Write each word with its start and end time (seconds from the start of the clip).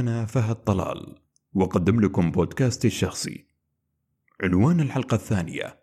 أنا 0.00 0.26
فهد 0.26 0.56
طلال 0.56 1.18
وأقدم 1.54 2.00
لكم 2.00 2.30
بودكاستي 2.30 2.86
الشخصي. 2.86 3.46
عنوان 4.42 4.80
الحلقة 4.80 5.14
الثانية 5.14 5.78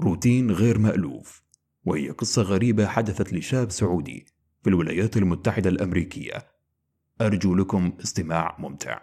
روتين 0.00 0.50
غير 0.50 0.78
مألوف 0.78 1.42
وهي 1.84 2.10
قصة 2.10 2.42
غريبة 2.42 2.86
حدثت 2.86 3.32
لشاب 3.32 3.70
سعودي 3.70 4.26
في 4.62 4.70
الولايات 4.70 5.16
المتحدة 5.16 5.70
الأمريكية. 5.70 6.46
أرجو 7.20 7.54
لكم 7.54 7.92
استماع 8.02 8.56
ممتع. 8.58 9.00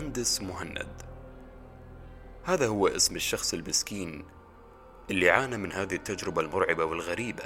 مهندس 0.00 0.42
مهند. 0.42 1.02
هذا 2.44 2.66
هو 2.66 2.88
اسم 2.88 3.16
الشخص 3.16 3.54
المسكين 3.54 4.24
اللي 5.10 5.30
عانى 5.30 5.56
من 5.56 5.72
هذه 5.72 5.94
التجربة 5.94 6.40
المرعبة 6.40 6.84
والغريبة 6.84 7.44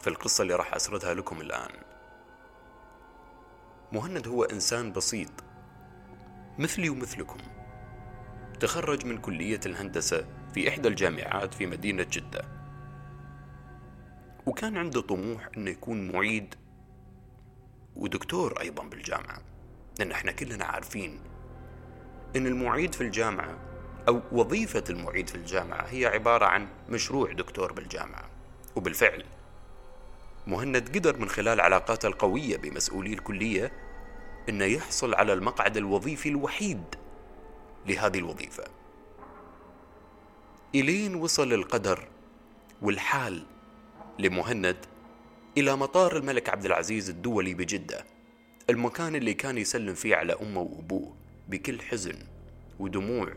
في 0.00 0.06
القصة 0.06 0.42
اللي 0.42 0.54
راح 0.54 0.74
أسردها 0.74 1.14
لكم 1.14 1.40
الآن. 1.40 1.70
مهند 3.92 4.28
هو 4.28 4.44
إنسان 4.44 4.92
بسيط 4.92 5.30
مثلي 6.58 6.88
ومثلكم. 6.88 7.38
تخرج 8.60 9.06
من 9.06 9.18
كلية 9.18 9.60
الهندسة 9.66 10.26
في 10.54 10.68
إحدى 10.68 10.88
الجامعات 10.88 11.54
في 11.54 11.66
مدينة 11.66 12.06
جدة. 12.10 12.44
وكان 14.46 14.76
عنده 14.76 15.00
طموح 15.00 15.48
أنه 15.56 15.70
يكون 15.70 16.12
معيد 16.12 16.54
ودكتور 17.96 18.60
أيضا 18.60 18.84
بالجامعة 18.84 19.38
لأن 19.98 20.10
إحنا 20.10 20.32
كلنا 20.32 20.64
عارفين 20.64 21.35
أن 22.36 22.46
المعيد 22.46 22.94
في 22.94 23.00
الجامعة 23.00 23.58
أو 24.08 24.20
وظيفة 24.32 24.84
المعيد 24.90 25.28
في 25.28 25.34
الجامعة 25.34 25.82
هي 25.82 26.06
عبارة 26.06 26.46
عن 26.46 26.68
مشروع 26.88 27.32
دكتور 27.32 27.72
بالجامعة. 27.72 28.24
وبالفعل 28.76 29.24
مهند 30.46 30.96
قدر 30.96 31.16
من 31.16 31.28
خلال 31.28 31.60
علاقاته 31.60 32.06
القوية 32.06 32.56
بمسؤولي 32.56 33.12
الكلية 33.12 33.72
أنه 34.48 34.64
يحصل 34.64 35.14
على 35.14 35.32
المقعد 35.32 35.76
الوظيفي 35.76 36.28
الوحيد 36.28 36.82
لهذه 37.86 38.18
الوظيفة. 38.18 38.64
إلين 40.74 41.14
وصل 41.14 41.52
القدر 41.52 42.08
والحال 42.82 43.46
لمهند 44.18 44.76
إلى 45.58 45.76
مطار 45.76 46.16
الملك 46.16 46.48
عبد 46.48 46.64
العزيز 46.64 47.10
الدولي 47.10 47.54
بجدة 47.54 48.04
المكان 48.70 49.16
اللي 49.16 49.34
كان 49.34 49.58
يسلم 49.58 49.94
فيه 49.94 50.16
على 50.16 50.32
أمه 50.32 50.60
وأبوه. 50.60 51.25
بكل 51.48 51.82
حزن 51.82 52.18
ودموع 52.78 53.32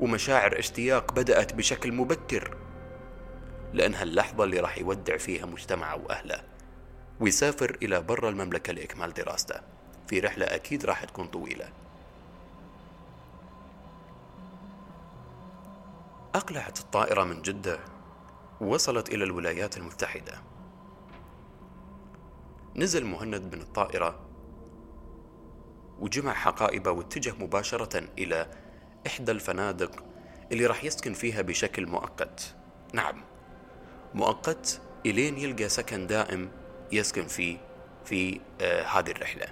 ومشاعر 0.00 0.58
اشتياق 0.58 1.12
بدأت 1.12 1.54
بشكل 1.54 1.92
مبكر 1.92 2.56
لأنها 3.72 4.02
اللحظة 4.02 4.44
اللي 4.44 4.60
راح 4.60 4.78
يودع 4.78 5.16
فيها 5.16 5.46
مجتمعه 5.46 5.96
وأهله 5.96 6.42
ويسافر 7.20 7.76
إلى 7.82 8.00
برا 8.00 8.28
المملكة 8.28 8.72
لإكمال 8.72 9.14
دراسته. 9.14 9.60
في 10.06 10.20
رحلة 10.20 10.46
أكيد 10.46 10.84
راح 10.84 11.04
تكون 11.04 11.26
طويلة. 11.26 11.68
أقلعت 16.34 16.80
الطائرة 16.80 17.24
من 17.24 17.42
جدة 17.42 17.78
ووصلت 18.60 19.08
إلى 19.08 19.24
الولايات 19.24 19.76
المتحدة. 19.76 20.42
نزل 22.76 23.04
مهند 23.04 23.54
من 23.54 23.60
الطائرة 23.60 24.20
وجمع 26.02 26.32
حقائبه 26.32 26.90
واتجه 26.90 27.34
مباشرة 27.40 28.04
إلى 28.18 28.46
إحدى 29.06 29.32
الفنادق 29.32 30.04
اللي 30.52 30.66
راح 30.66 30.84
يسكن 30.84 31.12
فيها 31.12 31.42
بشكل 31.42 31.86
مؤقت. 31.86 32.54
نعم 32.92 33.22
مؤقت 34.14 34.80
إلين 35.06 35.38
يلقى 35.38 35.68
سكن 35.68 36.06
دائم 36.06 36.50
يسكن 36.92 37.26
فيه 37.26 37.58
في 38.04 38.40
آه 38.60 38.82
هذه 38.82 39.10
الرحلة. 39.10 39.46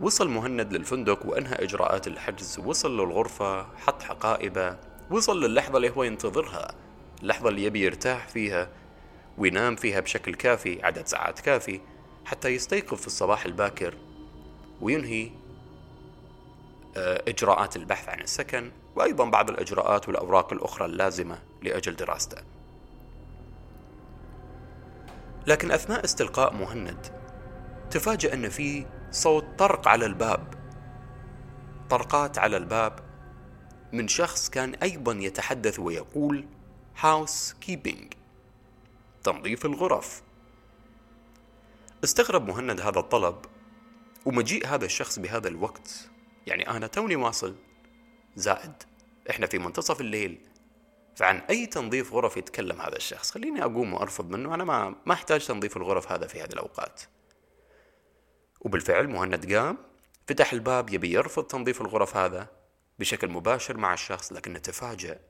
وصل 0.00 0.28
مهند 0.28 0.72
للفندق 0.72 1.26
وأنهى 1.26 1.54
إجراءات 1.54 2.06
الحجز. 2.06 2.58
وصل 2.58 3.00
للغرفة 3.00 3.62
حط 3.76 4.02
حقائبه 4.02 4.76
وصل 5.10 5.44
للحظة 5.44 5.76
اللي 5.76 5.90
هو 5.90 6.02
ينتظرها. 6.02 6.74
اللحظة 7.22 7.48
اللي 7.48 7.64
يبي 7.64 7.80
يرتاح 7.84 8.28
فيها 8.28 8.68
وينام 9.38 9.76
فيها 9.76 10.00
بشكل 10.00 10.34
كافي 10.34 10.82
عدد 10.82 11.06
ساعات 11.06 11.40
كافي. 11.40 11.80
حتى 12.24 12.48
يستيقظ 12.48 12.96
في 12.96 13.06
الصباح 13.06 13.44
الباكر 13.44 13.94
وينهي 14.80 15.30
آه، 16.96 17.22
إجراءات 17.28 17.76
البحث 17.76 18.08
عن 18.08 18.20
السكن 18.20 18.70
وأيضا 18.96 19.24
بعض 19.24 19.50
الإجراءات 19.50 20.08
والأوراق 20.08 20.52
الأخرى 20.52 20.86
اللازمة 20.86 21.38
لأجل 21.62 21.96
دراسته. 21.96 22.42
لكن 25.46 25.70
أثناء 25.70 26.04
استلقاء 26.04 26.54
مهند 26.54 27.06
تفاجأ 27.90 28.34
أن 28.34 28.48
في 28.48 28.86
صوت 29.10 29.44
طرق 29.58 29.88
على 29.88 30.06
الباب 30.06 30.54
طرقات 31.90 32.38
على 32.38 32.56
الباب 32.56 33.00
من 33.92 34.08
شخص 34.08 34.50
كان 34.50 34.74
أيضا 34.74 35.12
يتحدث 35.12 35.78
ويقول 35.78 36.46
هاوس 37.00 37.54
كيبينج 37.60 38.12
تنظيف 39.24 39.66
الغرف. 39.66 40.22
استغرب 42.04 42.48
مهند 42.48 42.80
هذا 42.80 42.98
الطلب 42.98 43.44
ومجيء 44.24 44.66
هذا 44.66 44.84
الشخص 44.84 45.18
بهذا 45.18 45.48
الوقت. 45.48 46.10
يعني 46.46 46.70
أنا 46.70 46.86
توني 46.86 47.16
واصل 47.16 47.56
زائد 48.36 48.72
إحنا 49.30 49.46
في 49.46 49.58
منتصف 49.58 50.00
الليل 50.00 50.40
فعن 51.16 51.36
أي 51.36 51.66
تنظيف 51.66 52.12
غرف 52.12 52.36
يتكلم 52.36 52.80
هذا 52.80 52.96
الشخص؟ 52.96 53.30
خليني 53.30 53.64
أقوم 53.64 53.94
وأرفض 53.94 54.30
منه 54.30 54.54
أنا 54.54 54.64
ما 54.64 54.94
ما 55.06 55.12
أحتاج 55.12 55.46
تنظيف 55.46 55.76
الغرف 55.76 56.12
هذا 56.12 56.26
في 56.26 56.42
هذه 56.42 56.52
الأوقات. 56.52 57.02
وبالفعل 58.60 59.08
مهند 59.08 59.54
قام 59.54 59.78
فتح 60.26 60.52
الباب 60.52 60.90
يبي 60.90 61.12
يرفض 61.12 61.44
تنظيف 61.44 61.80
الغرف 61.80 62.16
هذا 62.16 62.48
بشكل 62.98 63.28
مباشر 63.28 63.76
مع 63.76 63.94
الشخص 63.94 64.32
لكنه 64.32 64.58
تفاجأ 64.58 65.20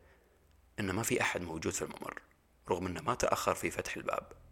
إنه 0.80 0.92
ما 0.92 1.02
في 1.02 1.20
أحد 1.20 1.42
موجود 1.42 1.72
في 1.72 1.82
الممر 1.82 2.22
رغم 2.70 2.86
إنه 2.86 3.02
ما 3.02 3.14
تأخر 3.14 3.54
في 3.54 3.70
فتح 3.70 3.96
الباب. 3.96 4.44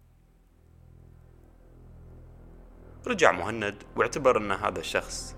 رجع 3.06 3.32
مهند 3.32 3.74
واعتبر 3.96 4.36
أن 4.38 4.52
هذا 4.52 4.78
الشخص 4.78 5.36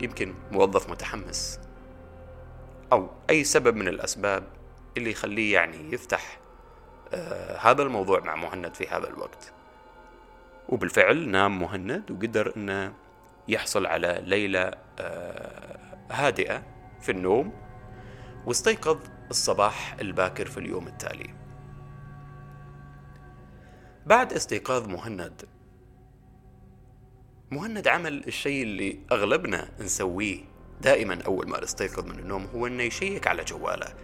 يمكن 0.00 0.34
موظف 0.52 0.90
متحمس 0.90 1.60
أو 2.92 3.10
أي 3.30 3.44
سبب 3.44 3.76
من 3.76 3.88
الأسباب 3.88 4.44
اللي 4.96 5.10
يخليه 5.10 5.54
يعني 5.54 5.92
يفتح 5.92 6.38
آه 7.12 7.56
هذا 7.56 7.82
الموضوع 7.82 8.20
مع 8.20 8.36
مهند 8.36 8.74
في 8.74 8.88
هذا 8.88 9.08
الوقت. 9.08 9.52
وبالفعل 10.68 11.28
نام 11.28 11.58
مهند 11.58 12.10
وقدر 12.10 12.52
أنه 12.56 12.94
يحصل 13.48 13.86
على 13.86 14.22
ليلة 14.26 14.72
آه 14.98 15.78
هادئة 16.10 16.62
في 17.00 17.12
النوم 17.12 17.52
واستيقظ 18.46 18.98
الصباح 19.30 19.96
الباكر 20.00 20.46
في 20.46 20.58
اليوم 20.58 20.86
التالي. 20.86 21.34
بعد 24.06 24.32
استيقاظ 24.32 24.88
مهند 24.88 25.44
مهند 27.54 27.88
عمل 27.88 28.26
الشيء 28.26 28.62
اللي 28.62 28.98
أغلبنا 29.12 29.68
نسويه 29.80 30.38
دائما 30.80 31.22
أول 31.26 31.48
ما 31.48 31.60
نستيقظ 31.62 32.04
من 32.04 32.18
النوم 32.18 32.44
هو 32.44 32.66
أنه 32.66 32.82
يشيك 32.82 33.26
على 33.26 33.44
جواله 33.44 33.94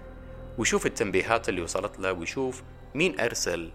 ويشوف 0.58 0.86
التنبيهات 0.86 1.48
اللي 1.48 1.62
وصلت 1.62 1.98
له 1.98 2.12
ويشوف 2.12 2.62
مين 2.94 3.20
أرسل. 3.20 3.70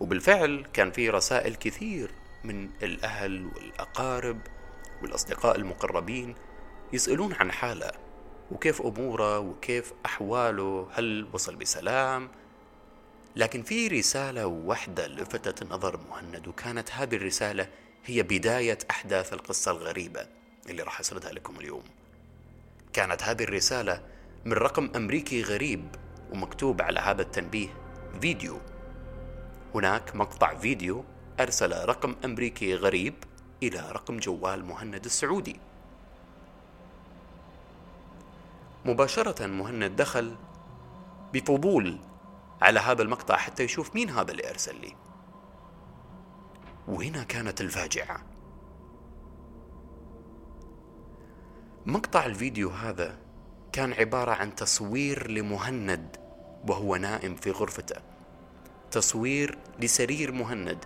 وبالفعل 0.00 0.66
كان 0.72 0.90
في 0.90 1.10
رسائل 1.10 1.54
كثير 1.54 2.10
من 2.44 2.70
الأهل 2.82 3.46
والأقارب 3.46 4.38
والأصدقاء 5.02 5.56
المقربين 5.56 6.34
يسألون 6.92 7.32
عن 7.32 7.52
حاله 7.52 7.90
وكيف 8.50 8.82
أموره 8.82 9.38
وكيف 9.38 9.92
أحواله 10.06 10.88
هل 10.92 11.28
وصل 11.32 11.56
بسلام؟ 11.56 12.28
لكن 13.36 13.62
في 13.62 13.88
رسالة 13.88 14.46
واحدة 14.46 15.06
لفتت 15.06 15.72
نظر 15.72 16.00
مهند 16.10 16.48
وكانت 16.48 16.90
هذه 16.90 17.16
الرسالة 17.16 17.68
هي 18.08 18.22
بداية 18.22 18.78
أحداث 18.90 19.32
القصة 19.32 19.70
الغريبة 19.70 20.26
اللي 20.68 20.82
راح 20.82 21.00
أسردها 21.00 21.32
لكم 21.32 21.56
اليوم. 21.60 21.82
كانت 22.92 23.22
هذه 23.22 23.42
الرسالة 23.42 24.02
من 24.44 24.52
رقم 24.52 24.90
أمريكي 24.96 25.42
غريب 25.42 25.96
ومكتوب 26.32 26.82
على 26.82 27.00
هذا 27.00 27.22
التنبيه 27.22 27.68
فيديو. 28.20 28.60
هناك 29.74 30.16
مقطع 30.16 30.54
فيديو 30.54 31.04
أرسل 31.40 31.84
رقم 31.84 32.16
أمريكي 32.24 32.74
غريب 32.74 33.14
إلى 33.62 33.92
رقم 33.92 34.16
جوال 34.16 34.64
مهند 34.64 35.04
السعودي. 35.04 35.60
مباشرة 38.84 39.46
مهند 39.46 39.96
دخل 39.96 40.36
بفضول 41.32 41.98
على 42.62 42.80
هذا 42.80 43.02
المقطع 43.02 43.36
حتى 43.36 43.62
يشوف 43.62 43.94
مين 43.94 44.10
هذا 44.10 44.30
اللي 44.30 44.50
أرسل 44.50 44.80
لي. 44.80 45.07
وهنا 46.88 47.22
كانت 47.22 47.60
الفاجعة؟ 47.60 48.22
مقطع 51.86 52.26
الفيديو 52.26 52.70
هذا 52.70 53.18
كان 53.72 53.92
عبارة 53.92 54.30
عن 54.30 54.54
تصوير 54.54 55.30
لمهند 55.30 56.16
وهو 56.68 56.96
نائم 56.96 57.34
في 57.34 57.50
غرفته. 57.50 57.96
تصوير 58.90 59.58
لسرير 59.80 60.32
مهند 60.32 60.84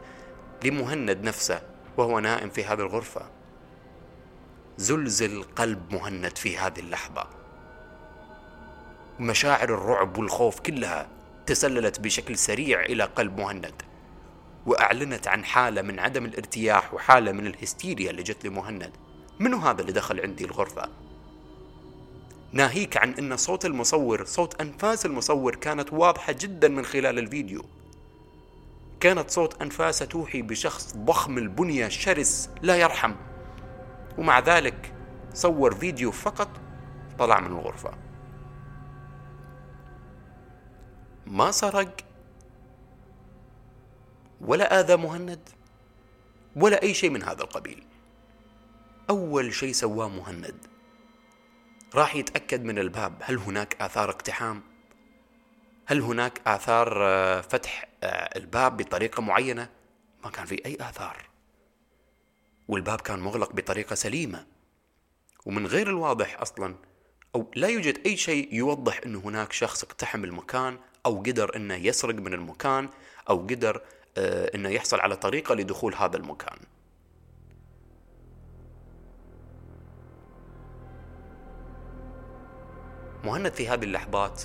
لمهند 0.64 1.22
نفسه 1.22 1.62
وهو 1.96 2.18
نائم 2.18 2.50
في 2.50 2.64
هذه 2.64 2.80
الغرفة. 2.80 3.30
زلزل 4.76 5.42
قلب 5.42 5.92
مهند 5.92 6.36
في 6.38 6.58
هذه 6.58 6.80
اللحظة. 6.80 7.26
مشاعر 9.20 9.74
الرعب 9.74 10.18
والخوف 10.18 10.60
كلها 10.60 11.08
تسللت 11.46 12.00
بشكل 12.00 12.38
سريع 12.38 12.80
إلى 12.80 13.04
قلب 13.04 13.40
مهند. 13.40 13.91
وأعلنت 14.66 15.28
عن 15.28 15.44
حالة 15.44 15.82
من 15.82 15.98
عدم 15.98 16.24
الارتياح 16.24 16.94
وحالة 16.94 17.32
من 17.32 17.46
الهستيريا 17.46 18.10
اللي 18.10 18.22
جت 18.22 18.44
لمهند. 18.44 18.92
منو 19.40 19.58
هذا 19.58 19.80
اللي 19.80 19.92
دخل 19.92 20.20
عندي 20.20 20.44
الغرفة؟ 20.44 20.88
ناهيك 22.52 22.96
عن 22.96 23.10
أن 23.12 23.36
صوت 23.36 23.64
المصور 23.64 24.24
صوت 24.24 24.60
أنفاس 24.60 25.06
المصور 25.06 25.54
كانت 25.54 25.92
واضحة 25.92 26.32
جدا 26.32 26.68
من 26.68 26.84
خلال 26.84 27.18
الفيديو. 27.18 27.64
كانت 29.00 29.30
صوت 29.30 29.62
أنفاسه 29.62 30.04
توحي 30.04 30.42
بشخص 30.42 30.96
ضخم 30.96 31.38
البنية 31.38 31.88
شرس 31.88 32.50
لا 32.62 32.76
يرحم. 32.76 33.14
ومع 34.18 34.38
ذلك 34.38 34.94
صور 35.34 35.74
فيديو 35.74 36.10
فقط 36.10 36.48
طلع 37.18 37.40
من 37.40 37.46
الغرفة. 37.46 37.90
ما 41.26 41.50
سرق 41.50 41.96
ولا 44.42 44.80
آذى 44.80 44.96
مهند 44.96 45.48
ولا 46.56 46.82
أي 46.82 46.94
شيء 46.94 47.10
من 47.10 47.22
هذا 47.22 47.42
القبيل. 47.42 47.84
أول 49.10 49.54
شيء 49.54 49.72
سواه 49.72 50.08
مهند. 50.08 50.66
راح 51.94 52.16
يتأكد 52.16 52.64
من 52.64 52.78
الباب 52.78 53.22
هل 53.22 53.36
هناك 53.36 53.82
آثار 53.82 54.10
اقتحام؟ 54.10 54.62
هل 55.86 56.00
هناك 56.00 56.40
آثار 56.46 56.98
آه، 57.02 57.40
فتح 57.40 57.88
آه، 58.02 58.38
الباب 58.38 58.76
بطريقة 58.76 59.20
معينة؟ 59.20 59.68
ما 60.24 60.30
كان 60.30 60.46
في 60.46 60.66
أي 60.66 60.76
آثار. 60.80 61.28
والباب 62.68 63.00
كان 63.00 63.20
مغلق 63.20 63.52
بطريقة 63.52 63.94
سليمة. 63.94 64.46
ومن 65.46 65.66
غير 65.66 65.88
الواضح 65.88 66.40
أصلا 66.40 66.74
أو 67.34 67.50
لا 67.56 67.68
يوجد 67.68 67.98
أي 68.06 68.16
شيء 68.16 68.54
يوضح 68.54 69.00
أن 69.06 69.16
هناك 69.16 69.52
شخص 69.52 69.84
اقتحم 69.84 70.24
المكان 70.24 70.78
أو 71.06 71.18
قدر 71.18 71.56
أنه 71.56 71.74
يسرق 71.74 72.14
من 72.14 72.34
المكان 72.34 72.88
أو 73.30 73.38
قدر 73.38 73.82
آه، 74.18 74.50
أنه 74.54 74.68
يحصل 74.68 75.00
على 75.00 75.16
طريقة 75.16 75.54
لدخول 75.54 75.94
هذا 75.94 76.16
المكان. 76.16 76.58
مهند 83.24 83.52
في 83.52 83.68
هذه 83.68 83.84
اللحظات 83.84 84.42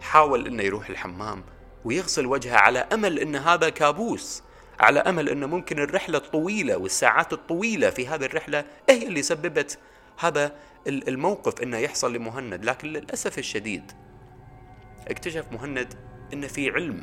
حاول 0.00 0.46
إنه 0.46 0.62
يروح 0.62 0.88
الحمام 0.88 1.44
ويغسل 1.84 2.26
وجهه 2.26 2.56
على 2.56 2.78
أمل 2.78 3.18
إن 3.18 3.36
هذا 3.36 3.68
كابوس 3.68 4.42
على 4.80 5.00
أمل 5.00 5.28
إنه 5.28 5.46
ممكن 5.46 5.78
الرحلة 5.78 6.18
الطويلة 6.18 6.76
والساعات 6.76 7.32
الطويلة 7.32 7.90
في 7.90 8.06
هذه 8.08 8.24
الرحلة 8.24 8.64
هي 8.90 9.06
اللي 9.06 9.22
سببت 9.22 9.78
هذا 10.18 10.52
الموقف 10.86 11.62
إنه 11.62 11.76
يحصل 11.78 12.14
لمهند. 12.14 12.64
لكن 12.64 12.88
للأسف 12.88 13.38
الشديد 13.38 13.92
اكتشف 15.08 15.52
مهند 15.52 15.94
ان 16.32 16.46
في 16.46 16.70
علم 16.70 17.02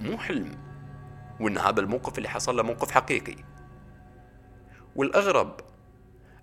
مو 0.00 0.18
حلم. 0.18 0.69
وإن 1.40 1.58
هذا 1.58 1.80
الموقف 1.80 2.18
اللي 2.18 2.28
حصل 2.28 2.56
له 2.56 2.62
موقف 2.62 2.90
حقيقي. 2.90 3.36
والأغرب 4.96 5.60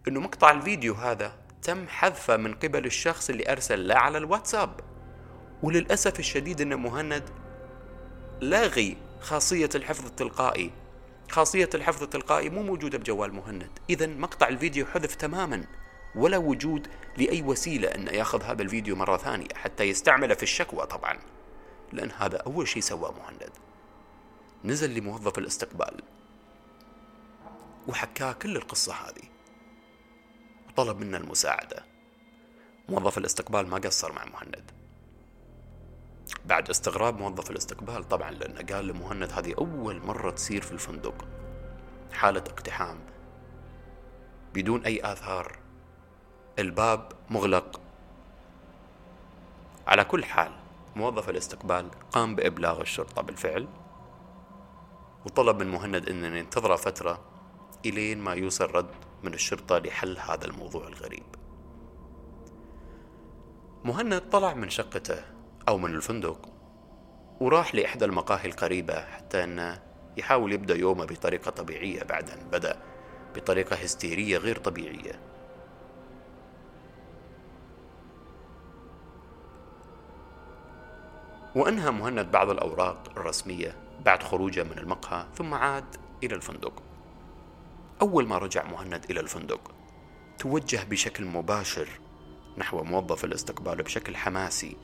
إنه 0.07 0.19
مقطع 0.19 0.51
الفيديو 0.51 0.93
هذا 0.93 1.33
تم 1.61 1.87
حذفه 1.87 2.37
من 2.37 2.53
قبل 2.53 2.85
الشخص 2.85 3.29
اللي 3.29 3.51
أرسل 3.51 3.87
له 3.87 3.95
على 3.95 4.17
الواتساب. 4.17 4.79
وللأسف 5.63 6.19
الشديد 6.19 6.61
ان 6.61 6.75
مهند 6.75 7.23
لاغي 8.41 8.97
خاصية 9.21 9.69
الحفظ 9.75 10.05
التلقائي. 10.05 10.71
خاصية 11.29 11.69
الحفظ 11.75 12.03
التلقائي 12.03 12.49
مو 12.49 12.63
موجودة 12.63 12.97
بجوال 12.97 13.33
مهند. 13.33 13.69
اذا 13.89 14.07
مقطع 14.07 14.47
الفيديو 14.47 14.85
حذف 14.85 15.15
تماما. 15.15 15.63
ولا 16.15 16.37
وجود 16.37 16.87
لأي 17.17 17.41
وسيلة 17.41 17.87
انه 17.87 18.11
يأخذ 18.11 18.43
هذا 18.43 18.61
الفيديو 18.61 18.95
مرة 18.95 19.17
ثانية 19.17 19.53
حتى 19.55 19.83
يستعمله 19.83 20.35
في 20.35 20.43
الشكوى 20.43 20.85
طبعا. 20.85 21.17
لأن 21.93 22.11
هذا 22.11 22.37
أول 22.37 22.67
شيء 22.67 22.81
سواه 22.81 23.11
مهند. 23.11 23.66
نزل 24.65 24.93
لموظف 24.93 25.37
الاستقبال 25.37 26.01
وحكاه 27.87 28.33
كل 28.33 28.55
القصة 28.57 28.93
هذه 28.93 29.23
وطلب 30.69 30.99
منا 30.99 31.17
المساعدة. 31.17 31.85
موظف 32.89 33.17
الاستقبال 33.17 33.67
ما 33.67 33.77
قصر 33.77 34.11
مع 34.11 34.25
مهند. 34.25 34.71
بعد 36.45 36.69
استغراب 36.69 37.19
موظف 37.19 37.51
الاستقبال 37.51 38.03
طبعا 38.03 38.31
لأنه 38.31 38.73
قال 38.73 38.87
لمهند 38.87 39.31
هذه 39.31 39.53
أول 39.57 39.99
مرة 39.99 40.31
تصير 40.31 40.61
في 40.61 40.71
الفندق. 40.71 41.27
حالة 42.13 42.43
اقتحام. 42.47 42.99
بدون 44.53 44.85
أي 44.85 45.11
آثار. 45.13 45.59
الباب 46.59 47.11
مغلق. 47.29 47.81
على 49.87 50.03
كل 50.03 50.25
حال 50.25 50.51
موظف 50.95 51.29
الاستقبال 51.29 51.89
قام 52.11 52.35
بإبلاغ 52.35 52.81
الشرطة 52.81 53.21
بالفعل. 53.21 53.67
وطلب 55.27 55.59
من 55.59 55.67
مهند 55.67 56.09
أن 56.09 56.35
ينتظر 56.35 56.77
فترة 56.77 57.19
إلين 57.85 58.19
ما 58.19 58.33
يوصل 58.33 58.65
رد 58.65 58.89
من 59.23 59.33
الشرطة 59.33 59.77
لحل 59.77 60.17
هذا 60.17 60.45
الموضوع 60.45 60.87
الغريب. 60.87 61.23
مهند 63.83 64.21
طلع 64.31 64.53
من 64.53 64.69
شقته 64.69 65.23
أو 65.67 65.77
من 65.77 65.95
الفندق 65.95 66.49
وراح 67.39 67.75
لإحدى 67.75 68.05
المقاهي 68.05 68.45
القريبة 68.45 69.05
حتى 69.05 69.43
أنه 69.43 69.81
يحاول 70.17 70.53
يبدأ 70.53 70.75
يومه 70.75 71.05
بطريقة 71.05 71.51
طبيعية 71.51 72.03
بعد 72.03 72.29
أن 72.29 72.49
بدأ 72.51 72.77
بطريقة 73.35 73.75
هستيرية 73.75 74.37
غير 74.37 74.57
طبيعية. 74.57 75.19
وأنهى 81.55 81.91
مهند 81.91 82.31
بعض 82.31 82.49
الأوراق 82.49 82.97
الرسمية 83.17 83.86
بعد 84.05 84.23
خروجه 84.23 84.63
من 84.63 84.77
المقهى 84.77 85.25
ثم 85.35 85.53
عاد 85.53 85.95
إلى 86.23 86.35
الفندق. 86.35 86.83
أول 88.01 88.27
ما 88.27 88.37
رجع 88.37 88.63
مهند 88.63 89.05
إلى 89.09 89.19
الفندق 89.19 89.71
توجه 90.39 90.83
بشكل 90.83 91.25
مباشر 91.25 91.87
نحو 92.57 92.83
موظف 92.83 93.25
الاستقبال 93.25 93.83
بشكل 93.83 94.15
حماسي. 94.15 94.77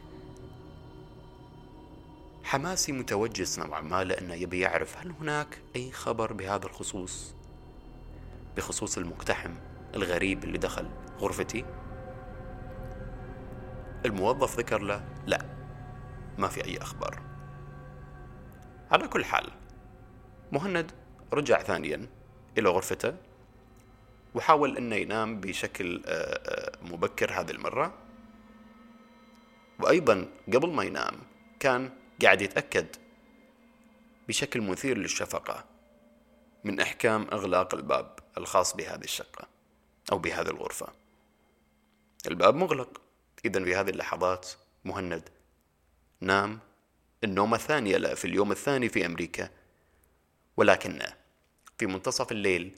حماسي 2.43 2.91
متوجس 2.91 3.59
نوعا 3.59 3.81
ما 3.81 4.03
لأنه 4.03 4.33
يبي 4.33 4.59
يعرف 4.59 4.97
هل 4.97 5.13
هناك 5.19 5.61
أي 5.75 5.91
خبر 5.91 6.33
بهذا 6.33 6.65
الخصوص 6.65 7.35
بخصوص 8.57 8.97
المقتحم 8.97 9.53
الغريب 9.95 10.43
اللي 10.43 10.57
دخل 10.57 10.89
غرفتي. 11.19 11.65
الموظف 14.05 14.57
ذكر 14.57 14.81
له 14.81 15.05
لا 15.25 15.45
ما 16.37 16.47
في 16.47 16.65
أي 16.65 16.77
أخبار. 16.77 17.32
على 18.93 19.07
كل 19.07 19.25
حال 19.25 19.51
مهند 20.51 20.91
رجع 21.33 21.63
ثانيا 21.63 22.07
إلى 22.57 22.69
غرفته 22.69 23.15
وحاول 24.35 24.77
أنه 24.77 24.95
ينام 24.95 25.41
بشكل 25.41 26.03
آه، 26.05 26.09
آه، 26.09 26.71
مبكر 26.81 27.31
هذه 27.31 27.51
المرة. 27.51 27.93
وأيضا 29.79 30.27
قبل 30.53 30.69
ما 30.69 30.83
ينام 30.83 31.19
كان 31.59 31.89
قاعد 32.21 32.41
يتأكد 32.41 32.95
بشكل 34.27 34.61
مثير 34.61 34.97
للشفقة 34.97 35.65
من 36.63 36.79
إحكام 36.79 37.27
إغلاق 37.31 37.75
الباب 37.75 38.19
الخاص 38.37 38.75
بهذه 38.75 39.03
الشقة 39.03 39.47
أو 40.11 40.17
بهذه 40.17 40.49
الغرفة. 40.49 40.87
الباب 42.27 42.55
مغلق. 42.55 43.01
إذا 43.45 43.63
في 43.63 43.75
هذه 43.75 43.89
اللحظات 43.89 44.49
مهند 44.85 45.29
نام 46.21 46.59
النومة 47.23 47.55
الثانية 47.57 47.97
له 47.97 48.13
في 48.13 48.25
اليوم 48.25 48.51
الثاني 48.51 48.89
في 48.89 49.05
أمريكا. 49.05 49.49
ولكنه 50.57 51.05
في 51.77 51.85
منتصف 51.85 52.31
الليل 52.31 52.75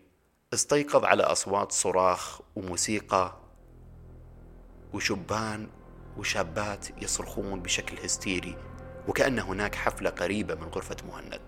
استيقظ 0.53 1.05
على 1.05 1.23
أصوات 1.23 1.71
صراخ 1.71 2.41
وموسيقى 2.55 3.37
وشبان 4.93 5.69
وشابات 6.17 7.03
يصرخون 7.03 7.59
بشكل 7.59 7.97
هستيري 8.05 8.57
وكأن 9.07 9.39
هناك 9.39 9.75
حفلة 9.75 10.09
قريبة 10.09 10.55
من 10.55 10.67
غرفة 10.67 10.97
مهند. 11.07 11.41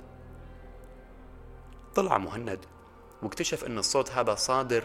طلع 1.96 2.18
مهند 2.18 2.66
واكتشف 3.22 3.64
أن 3.64 3.78
الصوت 3.78 4.12
هذا 4.12 4.36
صادر 4.36 4.84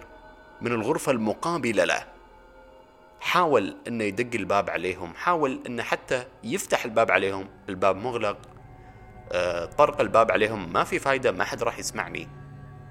من 0.61 0.73
الغرفة 0.73 1.13
المقابلة 1.13 1.85
له. 1.85 2.12
حاول 3.23 3.77
إنه 3.89 4.05
يدق 4.05 4.35
الباب 4.35 4.71
عليهم 4.71 5.15
حاول 5.15 5.63
إنه 5.67 5.83
حتى 5.83 6.25
يفتح 6.45 6.85
الباب 6.85 7.11
عليهم 7.11 7.49
الباب 7.69 7.97
مغلق 7.97 8.39
آه، 9.33 9.65
طرق 9.65 10.01
الباب 10.01 10.33
عليهم 10.33 10.73
ما 10.73 10.85
في 10.85 10.99
فايدة 10.99 11.33
ما 11.33 11.45
حد 11.45 11.63
راح 11.63 11.79
يسمعني. 11.79 12.29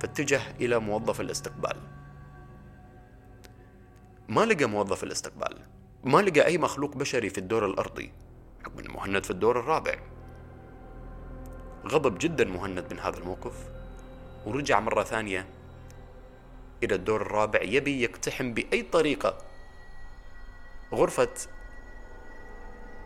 فاتجه 0.02 0.42
إلى 0.62 0.80
موظف 0.80 1.22
الاستقبال. 1.22 1.78
ما 4.30 4.46
لقى 4.46 4.66
موظف 4.66 5.04
الاستقبال. 5.04 5.58
ما 6.04 6.22
لقى 6.22 6.46
أي 6.46 6.58
مخلوق 6.58 6.96
بشري 6.98 7.30
في 7.30 7.38
الدور 7.38 7.66
الأرضي 7.66 8.12
حكم 8.66 8.94
مهند 8.94 9.24
في 9.24 9.32
الدور 9.32 9.60
الرابع. 9.60 9.96
غضب 11.88 12.18
جدا 12.18 12.46
مهند 12.46 12.94
من 12.94 13.00
هذا 13.00 13.18
الموقف 13.18 13.54
ورجع 14.46 14.80
مرة 14.80 15.04
ثانية 15.04 15.48
إلى 16.84 16.96
الدور 16.96 17.22
الرابع 17.22 17.62
يبي 17.62 18.04
يقتحم 18.04 18.54
بأي 18.54 18.82
طريقة 18.82 19.51
غرفة 20.94 21.34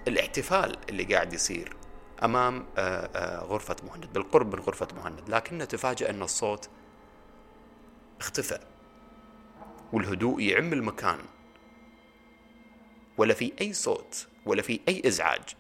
الاحتفال 0.08 0.78
اللي 0.90 1.04
قاعد 1.04 1.34
يصير 1.34 1.76
أمام 2.24 2.66
آه، 2.78 3.10
آه، 3.16 3.40
غرفة 3.40 3.76
مهند. 3.84 4.14
بالقرب 4.14 4.56
من 4.56 4.62
غرفة 4.62 4.88
مهند. 4.96 5.30
لكنه 5.30 5.66
تفاجأ 5.66 6.10
أن 6.10 6.22
الصوت 6.22 6.70
اختفى 8.20 8.60
والهدوء 9.94 10.42
يعم 10.42 10.74
المكان. 10.74 11.20
ولا 13.18 13.34
في 13.34 13.54
أي 13.62 13.74
صوت 13.74 14.28
ولا 14.46 14.62
في 14.62 14.80
أي 14.88 15.02
إزعاج. 15.06 15.56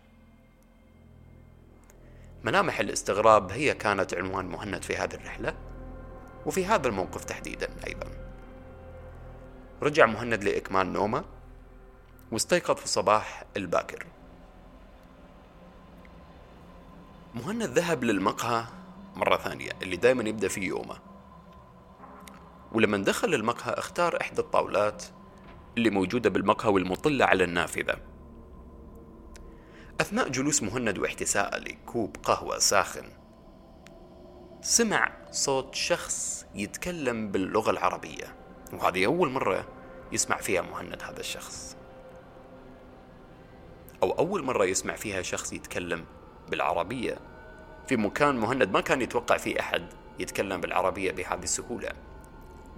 ملامح 2.43 2.79
الاستغراب 2.79 3.51
هي 3.51 3.73
كانت 3.73 4.13
عنوان 4.13 4.45
مهند 4.45 4.83
في 4.83 4.97
هذه 4.97 5.13
الرحلة 5.13 5.57
وفي 6.45 6.65
هذا 6.65 6.87
الموقف 6.87 7.23
تحديدا 7.25 7.69
أيضا. 7.87 8.07
رجع 9.81 10.05
مهند 10.05 10.43
لإكمال 10.43 10.93
نومه. 10.93 11.34
واستيقظ 12.31 12.75
في 12.75 12.83
الصباح 12.83 13.43
الباكر. 13.57 14.05
مهند 17.35 17.63
ذهب 17.63 18.03
للمقهى 18.03 18.65
مرة 19.15 19.37
ثانية 19.37 19.71
اللي 19.81 19.95
دائما 19.95 20.29
يبدأ 20.29 20.47
فيه 20.47 20.67
يومه. 20.67 20.97
ولما 22.71 22.97
دخل 22.97 23.33
المقهى 23.33 23.73
اختار 23.73 24.21
إحدى 24.21 24.41
الطاولات 24.41 25.03
اللي 25.77 25.89
موجودة 25.89 26.29
بالمقهى 26.29 26.71
والمطلة 26.71 27.25
على 27.25 27.43
النافذة. 27.43 27.97
أثناء 30.01 30.29
جلوس 30.29 30.63
مهند 30.63 30.97
واحتساء 30.97 31.59
لكوب 31.59 32.15
قهوة 32.23 32.59
ساخن 32.59 33.05
سمع 34.61 35.11
صوت 35.31 35.75
شخص 35.75 36.45
يتكلم 36.55 37.31
باللغة 37.31 37.71
العربية. 37.71 38.35
وهذه 38.73 39.05
أول 39.05 39.31
مرة 39.31 39.67
يسمع 40.11 40.37
فيها 40.37 40.61
مهند 40.61 41.03
هذا 41.03 41.19
الشخص. 41.19 41.75
أو 44.05 44.11
أول 44.11 44.43
مرة 44.43 44.65
يسمع 44.65 44.95
فيها 44.95 45.21
شخص 45.21 45.53
يتكلم 45.53 46.05
بالعربية. 46.49 47.17
في 47.87 47.97
مكان 47.97 48.35
مهند 48.35 48.71
ما 48.71 48.81
كان 48.81 49.01
يتوقع 49.01 49.37
فيه 49.37 49.59
أحد 49.59 49.83
يتكلم 50.19 50.61
بالعربية 50.61 51.11
بهذه 51.11 51.43
السهولة. 51.43 51.89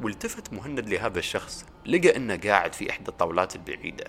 والتفت 0.02 0.54
مهند 0.54 0.90
لهذا 0.90 1.20
الشخص 1.20 1.66
لقى 1.86 2.16
إنه 2.16 2.38
قاعد 2.38 2.74
في 2.74 2.90
إحدى 2.90 3.08
الطاولات 3.08 3.56
البعيدة. 3.56 4.06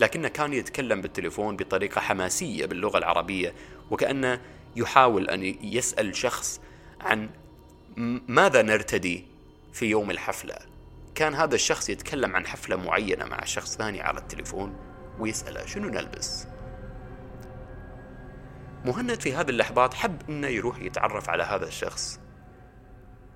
لكنه 0.00 0.28
كان 0.28 0.52
يتكلم 0.52 1.00
بالتليفون 1.00 1.56
بطريقة 1.56 2.00
حماسية 2.00 2.66
باللغة 2.66 2.98
العربية 2.98 3.54
وكأنه 3.90 4.40
يحاول 4.76 5.30
أن 5.30 5.42
يسأل 5.62 6.16
شخص 6.16 6.60
عن 7.00 7.30
ماذا 8.28 8.62
نرتدي 8.62 9.24
في 9.72 9.86
يوم 9.86 10.10
الحفلة. 10.10 10.54
كان 11.14 11.34
هذا 11.34 11.54
الشخص 11.54 11.90
يتكلم 11.90 12.36
عن 12.36 12.46
حفلة 12.46 12.76
معينة 12.76 13.24
مع 13.24 13.44
شخص 13.44 13.76
ثاني 13.76 14.00
على 14.00 14.18
التليفون. 14.18 14.87
ويساله 15.20 15.66
شنو 15.66 15.88
نلبس؟ 15.88 16.46
مهند 18.84 19.20
في 19.20 19.34
هذه 19.34 19.50
اللحظات 19.50 19.94
حب 19.94 20.22
إنه 20.28 20.46
يروح 20.46 20.78
يتعرف 20.78 21.30
على 21.30 21.42
هذا 21.42 21.66
الشخص 21.66 22.20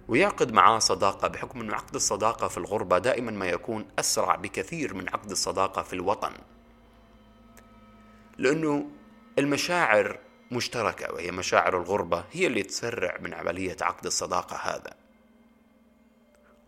ويعقد 0.09 0.53
معاه 0.53 0.79
صداقة 0.79 1.29
بحكم 1.29 1.61
أن 1.61 1.73
عقد 1.75 1.95
الصداقة 1.95 2.49
في 2.49 2.59
الغربة 2.59 2.99
دائما 2.99 3.31
ما 3.31 3.47
يكون 3.47 3.87
أسرع 3.99 4.37
بكثير 4.37 4.95
من 4.95 5.09
عقد 5.09 5.31
الصداقة 5.31 5.83
في 5.83 5.93
الوطن. 5.93 6.33
لأنه 8.39 8.91
المشاعر 9.39 10.19
مشتركة 10.51 11.13
وهي 11.13 11.31
مشاعر 11.31 11.77
الغربة 11.77 12.25
هي 12.33 12.47
اللي 12.47 12.63
تسرع 12.63 13.19
من 13.21 13.35
عملية 13.35 13.77
عقد 13.81 14.07
الصداقة 14.07 14.57
هذا. 14.57 14.95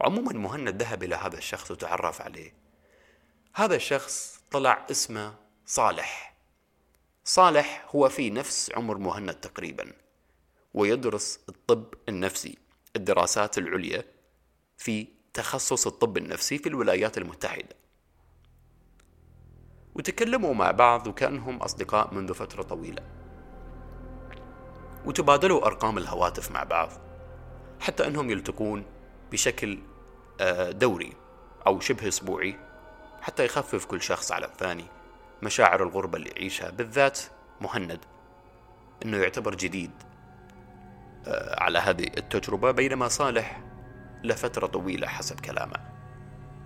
عموما 0.01 0.33
مهند 0.33 0.83
ذهب 0.83 1.03
إلى 1.03 1.15
هذا 1.15 1.39
الشخص 1.39 1.71
وتعرف 1.71 2.23
عليه. 2.23 2.55
هذا 3.55 3.77
الشخص 3.77 4.41
طلع 4.55 4.87
اسمه 4.91 5.35
صالح. 5.67 6.35
صالح 7.25 7.87
هو 7.95 8.09
في 8.09 8.31
نفس 8.31 8.71
عمر 8.77 8.99
مهند 8.99 9.35
تقريبا 9.35 9.93
ويدرس 10.75 11.41
الطب 11.49 11.95
النفسي 12.09 12.59
الدراسات 12.97 13.59
العليا 13.59 14.05
في 14.77 15.07
تخصص 15.33 15.87
الطب 15.87 16.17
النفسي 16.17 16.59
في 16.59 16.69
الولايات 16.69 17.19
المتحدة. 17.19 17.77
وتكلموا 19.95 20.55
مع 20.55 20.71
بعض 20.71 21.07
وكأنهم 21.07 21.57
أصدقاء 21.57 22.15
منذ 22.15 22.35
فترة 22.35 22.63
طويلة. 22.63 23.03
وتبادلوا 25.05 25.67
أرقام 25.67 25.99
الهواتف 25.99 26.51
مع 26.51 26.63
بعض 26.65 26.91
حتى 27.81 28.07
أنهم 28.07 28.31
يلتقون 28.31 28.85
بشكل 29.33 29.79
آه، 30.41 30.71
دوري 30.71 31.13
أو 31.67 31.81
شبه 31.81 32.09
أسبوعي. 32.09 32.74
حتى 33.25 33.45
يخفف 33.45 33.85
كل 33.85 34.03
شخص 34.03 34.33
على 34.33 34.47
الثاني. 34.47 34.85
مشاعر 35.43 35.83
الغربة 35.83 36.19
اللي 36.19 36.31
يعيشها 36.31 36.71
بالذات 36.71 37.21
مهند. 37.61 37.99
أنه 39.05 39.17
يعتبر 39.17 39.55
جديد. 39.55 39.91
آه، 41.27 41.63
على 41.63 41.79
هذه 41.79 42.07
التجربة 42.17 42.71
بينما 42.71 43.09
صالح 43.09 43.63
لفترة 44.25 44.67
طويلة 44.67 45.07
حسب 45.07 45.41
كلامه. 45.41 45.77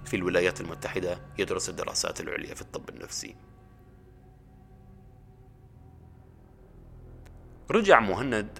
في 0.04 0.16
الولايات 0.16 0.60
المتحدة 0.60 1.20
يدرس 1.38 1.68
الدراسات 1.68 2.20
العليا 2.20 2.54
في 2.54 2.62
الطب 2.62 2.88
النفسي. 2.88 3.36
رجع 7.70 8.00
مهند 8.00 8.58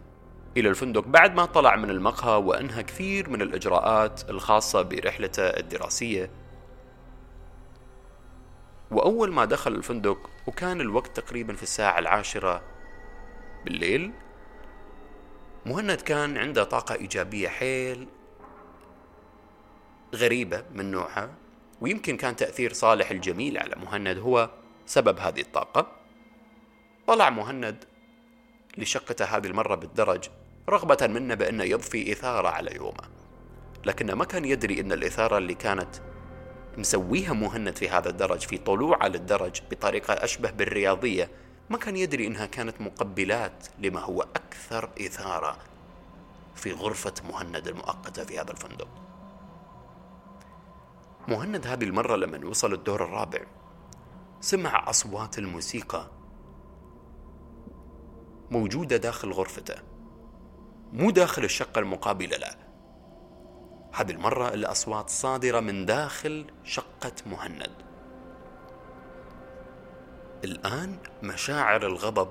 إلى 0.57 0.69
الفندق 0.69 1.07
بعد 1.07 1.35
ما 1.35 1.45
طلع 1.45 1.77
من 1.77 1.91
المقهى 1.91 2.43
وأنهى 2.43 2.83
كثير 2.83 3.31
من 3.31 3.43
الإجراءات 3.43 4.31
الخاصة 4.31 4.83
برحلته 4.83 5.43
الدراسية. 5.43 6.31
وأول 8.91 9.33
ما 9.33 9.45
دخل 9.45 9.75
الفندق 9.75 10.31
وكان 10.47 10.81
الوقت 10.81 11.17
تقريبا 11.21 11.55
في 11.55 11.63
الساعة 11.63 11.99
العاشرة 11.99 12.63
بالليل 13.65 14.13
مهند 15.67 16.01
كان 16.01 16.39
عنده 16.39 16.65
طاقة 16.65 16.95
إيجابية 16.95 17.49
حيل 17.49 18.09
غريبة 20.15 20.65
من 20.75 20.91
نوعها 20.91 21.31
ويمكن 21.81 22.17
كان 22.17 22.37
تأثير 22.37 22.73
صالح 22.73 23.11
الجميل 23.11 23.59
على 23.59 23.75
مهند 23.77 24.19
هو 24.19 24.51
سبب 24.87 25.19
هذه 25.19 25.41
الطاقة. 25.41 25.93
طلع 27.07 27.31
مهند 27.31 27.85
لشقته 28.79 29.25
هذه 29.25 29.47
المرة 29.47 29.75
بالدرج 29.75 30.29
رغبة 30.69 31.07
منه 31.07 31.35
بأنه 31.35 31.65
يضفي 31.65 32.13
إثارة 32.13 32.49
على 32.49 32.77
يومه 32.77 33.05
لكنه 33.85 34.15
ما 34.15 34.25
كان 34.25 34.45
يدري 34.45 34.81
أن 34.81 34.93
الإثارة 34.93 35.39
اللي 35.39 35.55
كانت 35.55 35.97
مسويها 36.79 37.33
مهند 37.33 37.77
في 37.77 37.89
هذا 37.89 38.09
الدرج 38.09 38.41
في 38.41 38.59
طلوعه 38.59 39.09
للدرج 39.09 39.63
بطريقة 39.71 40.15
أشبه 40.15 40.51
بالرياضية. 40.51 41.31
ما 41.71 41.79
كان 41.79 41.97
يدري 41.97 42.27
إنها 42.27 42.47
كانت 42.47 42.81
مقبلات 42.81 43.67
لما 43.79 44.01
هو 44.01 44.23
أكثر 44.23 44.91
إثارة 45.01 45.59
في 46.55 46.73
غرفة 46.73 47.15
مهند 47.29 47.69
المؤقتة 47.69 48.25
في 48.25 48.41
هذا 48.41 48.51
الفندق. 48.51 48.89
مهند 51.29 51.67
هذه 51.67 51.85
المرة 51.85 52.17
لما 52.17 52.47
وصل 52.47 52.73
الدور 52.73 53.05
الرابع. 53.05 53.41
سمع 54.41 54.91
أصوات 54.91 55.39
الموسيقى 55.39 56.07
موجودة 58.51 58.97
داخل 58.97 59.33
غرفته. 59.33 59.75
مو 60.93 61.11
داخل 61.11 61.45
الشقة 61.45 61.79
المقابلة 61.79 62.37
له 62.37 62.68
هذه 63.99 64.11
المرة 64.11 64.49
الأصوات 64.49 65.11
صادرة 65.11 65.61
من 65.61 65.87
داخل 65.87 66.47
شقة 66.65 67.13
مهند. 67.27 67.73
الآن 70.45 70.99
مشاعر 71.23 71.87
الغضب 71.87 72.29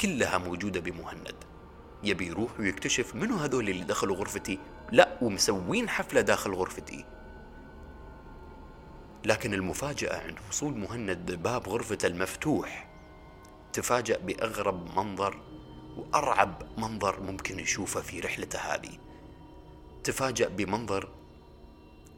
كلها 0.00 0.38
موجودة 0.38 0.80
بمهند. 0.80 1.34
يبي 2.04 2.26
يروح 2.26 2.60
ويكتشف 2.60 3.14
منو 3.14 3.36
هذول 3.36 3.68
اللي 3.68 3.84
دخلوا 3.84 4.16
غرفتي. 4.16 4.58
لا 4.92 5.18
ومسوين 5.22 5.88
حفلة 5.88 6.20
داخل 6.20 6.54
غرفتي. 6.54 7.04
لكن 9.24 9.54
المفاجأة 9.54 10.20
عند 10.26 10.38
وصول 10.48 10.78
مهند 10.78 11.32
باب 11.32 11.68
غرفته 11.68 12.06
المفتوح 12.06 12.90
تفاجأ 13.72 14.18
بأغرب 14.18 14.98
منظر 14.98 15.42
وأرعب 15.96 16.62
منظر 16.78 17.20
ممكن 17.20 17.58
يشوفه 17.58 18.00
في 18.00 18.20
رحلته 18.20 18.58
هذه. 18.58 19.09
تفاجأ 20.04 20.48
بمنظر 20.48 21.08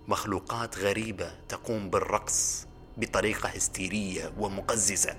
مخلوقات 0.08 0.78
غريبة 0.78 1.34
تقوم 1.48 1.90
بالرقص 1.90 2.66
بطريقة 2.96 3.48
هستيرية 3.48 4.32
ومقززة. 4.38 5.16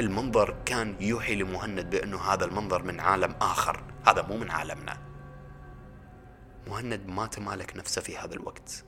المنظر 0.00 0.56
كان 0.64 0.96
يوحي 1.00 1.34
لمهند 1.34 1.90
بأنه 1.90 2.18
هذا 2.18 2.44
المنظر 2.44 2.82
من 2.82 3.00
عالم 3.00 3.34
آخر. 3.40 3.82
هذا 4.06 4.22
مو 4.22 4.36
من 4.36 4.50
عالمنا. 4.50 4.98
مهند 6.66 7.06
ما 7.06 7.26
تمالك 7.26 7.76
نفسه 7.76 8.02
في 8.02 8.18
هذا 8.18 8.34
الوقت. 8.34 8.84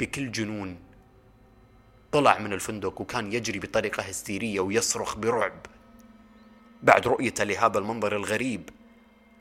بكل 0.00 0.32
جنون 0.32 0.78
طلع 2.12 2.38
من 2.38 2.52
الفندق 2.52 3.00
وكان 3.00 3.32
يجري 3.32 3.58
بطريقة 3.58 4.02
هستيرية 4.02 4.60
ويصرخ 4.60 5.16
برعب. 5.16 5.66
بعد 6.82 7.06
رؤيته 7.06 7.44
لهذا 7.44 7.78
المنظر 7.78 8.16
الغريب 8.16 8.70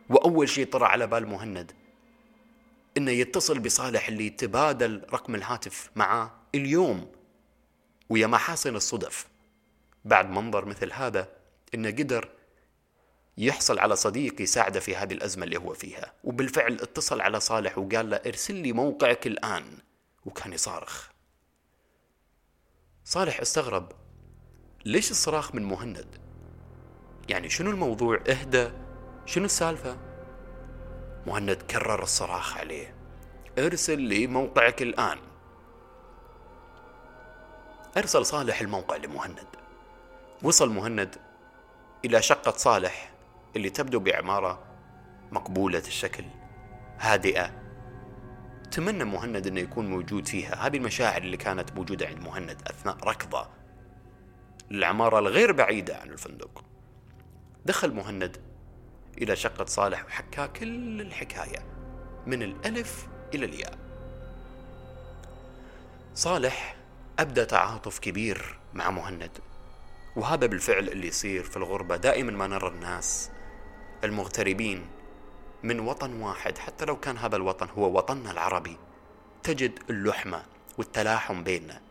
وأول 0.09 0.49
شيء 0.49 0.65
طرى 0.65 0.85
على 0.85 1.07
بال 1.07 1.27
مهند 1.27 1.71
إنه 2.97 3.11
يتصل 3.11 3.59
بصالح 3.59 4.07
اللي 4.07 4.29
تبادل 4.29 5.01
رقم 5.13 5.35
الهاتف 5.35 5.91
معاه 5.95 6.31
اليوم 6.55 7.11
ويا 8.09 8.27
محاسن 8.27 8.75
الصدف. 8.75 9.27
بعد 10.05 10.29
منظر 10.29 10.65
مثل 10.65 10.93
هذا 10.93 11.29
إنه 11.73 11.89
قدر 11.89 12.29
يحصل 13.37 13.79
على 13.79 13.95
صديق 13.95 14.41
يساعده 14.41 14.79
في 14.79 14.95
هذه 14.95 15.13
الأزمة 15.13 15.43
اللي 15.43 15.57
هو 15.57 15.73
فيها. 15.73 16.13
وبالفعل 16.23 16.73
اتصل 16.73 17.21
على 17.21 17.39
صالح 17.39 17.77
وقال 17.77 18.09
له 18.09 18.17
ارسل 18.17 18.55
لي 18.55 18.73
موقعك 18.73 19.27
الآن. 19.27 19.63
وكان 20.25 20.53
يصارخ. 20.53 21.09
صالح 23.05 23.39
استغرب. 23.39 23.91
ليش 24.85 25.11
الصراخ 25.11 25.55
من 25.55 25.63
مهند؟ 25.63 26.07
يعني 27.29 27.49
شنو 27.49 27.71
الموضوع؟ 27.71 28.23
اهدى 28.27 28.71
شنو 29.25 29.45
السالفة؟ 29.45 29.97
مهند 31.27 31.61
كرر 31.61 32.03
الصراخ 32.03 32.57
عليه. 32.57 32.95
ارسل 33.57 33.99
لي 33.99 34.27
موقعك 34.27 34.81
الآن. 34.81 35.17
أرسل 37.97 38.25
صالح 38.25 38.61
الموقع 38.61 38.95
لمهند. 38.95 39.47
وصل 40.41 40.69
مهند 40.69 41.15
إلى 42.05 42.21
شقة 42.21 42.51
صالح 42.51 43.13
اللي 43.55 43.69
تبدو 43.69 43.99
بعمارة 43.99 44.63
مقبولة 45.31 45.79
الشكل 45.87 46.23
هادئة. 46.99 47.51
تمنى 48.71 49.03
مهند 49.03 49.47
انه 49.47 49.59
يكون 49.59 49.89
موجود 49.89 50.27
فيها. 50.27 50.67
هذه 50.67 50.77
المشاعر 50.77 51.21
اللي 51.21 51.37
كانت 51.37 51.73
موجودة 51.73 52.07
عند 52.07 52.19
مهند 52.19 52.61
أثناء 52.67 52.97
ركضة 53.03 53.49
العمارة 54.71 55.19
الغير 55.19 55.51
بعيدة 55.51 55.97
عن 55.97 56.09
الفندق. 56.09 56.63
دخل 57.65 57.93
مهند 57.93 58.52
إلى 59.17 59.35
شقة 59.35 59.65
صالح 59.65 60.05
وحكى 60.05 60.47
كل 60.47 61.01
الحكاية 61.01 61.65
من 62.25 62.43
الألف 62.43 63.07
إلى 63.33 63.45
الياء. 63.45 63.77
صالح 66.15 66.75
أبدى 67.19 67.45
تعاطف 67.45 67.99
كبير 67.99 68.57
مع 68.73 68.91
مهند 68.91 69.31
وهذا 70.15 70.47
بالفعل 70.47 70.89
اللي 70.89 71.07
يصير 71.07 71.43
في 71.43 71.57
الغربة 71.57 71.95
دائما 71.95 72.31
ما 72.31 72.47
نرى 72.47 72.67
الناس 72.67 73.31
المغتربين 74.03 74.87
من 75.63 75.79
وطن 75.79 76.21
واحد 76.21 76.57
حتى 76.57 76.85
لو 76.85 76.99
كان 76.99 77.17
هذا 77.17 77.35
الوطن 77.35 77.69
هو 77.69 77.97
وطننا 77.97 78.31
العربي 78.31 78.77
تجد 79.43 79.79
اللحمة 79.89 80.43
والتلاحم 80.77 81.43
بيننا. 81.43 81.81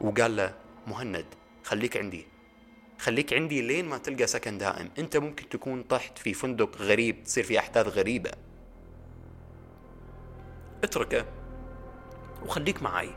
وقال 0.00 0.36
له 0.36 0.54
مهند 0.86 1.26
خليك 1.64 1.96
عندي 1.96 2.26
خليك 3.02 3.32
عندي 3.32 3.62
لين 3.62 3.88
ما 3.88 3.98
تلقى 3.98 4.26
سكن 4.26 4.58
دائم. 4.58 4.90
انت 4.98 5.16
ممكن 5.16 5.48
تكون 5.48 5.82
طحت 5.82 6.18
في 6.18 6.34
فندق 6.34 6.76
غريب 6.76 7.22
تصير 7.24 7.44
في 7.44 7.58
أحداث 7.58 7.86
غريبة. 7.86 8.30
اتركه 10.84 11.24
وخليك 12.42 12.82
معي 12.82 13.10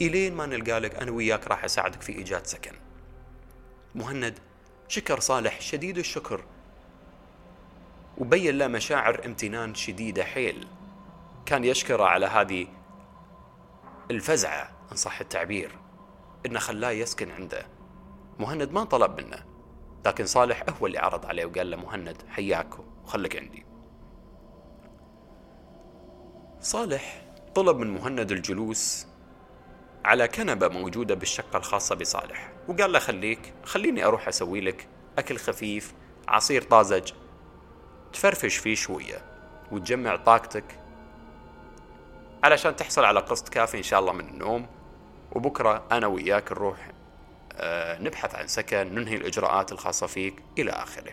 إلين 0.00 0.34
ما 0.34 0.46
نلقى 0.46 0.80
لك 0.80 0.94
أنا 0.94 1.10
وياك 1.10 1.46
راح 1.46 1.64
أساعدك 1.64 2.02
في 2.02 2.12
إيجاد 2.12 2.46
سكن. 2.46 2.72
مهند 3.94 4.38
شكر 4.88 5.20
صالح 5.20 5.60
شديد 5.60 5.98
الشكر. 5.98 6.44
وبين 8.18 8.58
له 8.58 8.66
مشاعر 8.66 9.24
امتنان 9.26 9.74
شديدة 9.74 10.24
حيل. 10.24 10.66
كان 11.46 11.64
يشكره 11.64 12.04
على 12.04 12.26
هذه 12.26 12.66
الفزعة 14.10 14.70
إن 14.92 14.96
صح 14.96 15.20
التعبير 15.20 15.70
إنه 16.46 16.58
خلاه 16.58 16.90
يسكن 16.90 17.30
عنده. 17.30 17.73
مهند 18.38 18.72
ما 18.72 18.84
طلب 18.84 19.20
منه. 19.20 19.44
لكن 20.06 20.26
صالح 20.26 20.64
هو 20.80 20.86
اللي 20.86 20.98
عرض 20.98 21.26
عليه 21.26 21.44
وقال 21.44 21.70
له 21.70 21.76
مهند 21.76 22.22
حياك 22.28 22.68
وخلك 23.04 23.36
عندي. 23.36 23.66
صالح 26.60 27.22
طلب 27.54 27.76
من 27.76 27.90
مهند 27.90 28.32
الجلوس 28.32 29.06
على 30.04 30.28
كنبة 30.28 30.68
موجودة 30.68 31.14
بالشقة 31.14 31.56
الخاصة 31.56 31.94
بصالح. 31.94 32.52
وقال 32.68 32.92
له 32.92 32.98
خليك 32.98 33.54
خليني 33.64 34.04
أروح 34.04 34.28
أسوي 34.28 34.60
لك 34.60 34.88
أكل 35.18 35.36
خفيف 35.36 35.94
عصير 36.28 36.62
طازج 36.62 37.12
تفرفش 38.12 38.56
فيه 38.56 38.74
شوية 38.74 39.24
وتجمع 39.72 40.16
طاقتك 40.16 40.64
علشان 42.44 42.76
تحصل 42.76 43.04
على 43.04 43.20
قسط 43.20 43.48
كافي 43.48 43.78
إن 43.78 43.82
شاء 43.82 44.00
الله 44.00 44.12
من 44.12 44.28
النوم. 44.28 44.66
وبكرة 45.32 45.84
أنا 45.92 46.06
وياك 46.06 46.52
نروح 46.52 46.92
نبحث 48.00 48.34
عن 48.34 48.46
سكن 48.46 48.94
ننهي 48.94 49.16
الإجراءات 49.16 49.72
الخاصة 49.72 50.06
فيك 50.06 50.42
إلى 50.58 50.70
آخره. 50.70 51.12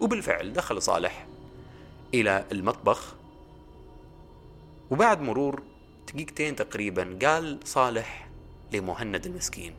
وبالفعل 0.00 0.52
دخل 0.52 0.82
صالح 0.82 1.26
إلى 2.14 2.44
المطبخ. 2.52 3.14
وبعد 4.90 5.20
مرور 5.20 5.62
دقيقتين 6.12 6.56
تقريبا 6.56 7.18
قال 7.22 7.60
صالح 7.64 8.28
لمهند 8.72 9.26
المسكين 9.26 9.74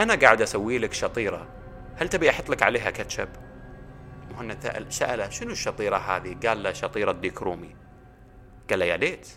أنا 0.00 0.14
قاعد 0.14 0.42
أسوي 0.42 0.78
لك 0.78 0.92
شطيرة. 0.92 1.48
هل 1.96 2.08
تبي 2.08 2.30
أحط 2.30 2.50
لك 2.50 2.62
عليها 2.62 2.90
كاتشب؟ 2.90 3.28
مهند 4.30 4.86
سأله 4.88 5.28
شنو 5.28 5.50
الشطيرة 5.50 5.96
هذه؟ 5.96 6.36
قال 6.46 6.62
له 6.62 6.72
شطيرة 6.72 7.12
ديك 7.12 7.42
رومي 7.42 7.76
قال 8.70 8.78
له 8.78 8.84
يا 8.84 8.96
ليت 8.96 9.28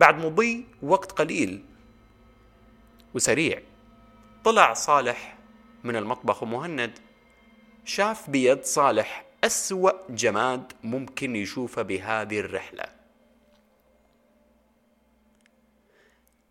بعد 0.00 0.18
مضي 0.18 0.66
وقت 0.82 1.12
قليل 1.12 1.64
وسريع. 3.14 3.62
طلع 4.44 4.72
صالح 4.72 5.38
من 5.84 5.96
المطبخ 5.96 6.42
ومهند 6.42 6.98
شاف 7.84 8.30
بيد 8.30 8.64
صالح 8.64 9.24
أسوأ 9.44 10.10
جماد 10.10 10.72
ممكن 10.82 11.36
يشوفه 11.36 11.82
بهذه 11.82 12.40
الرحلة. 12.40 12.84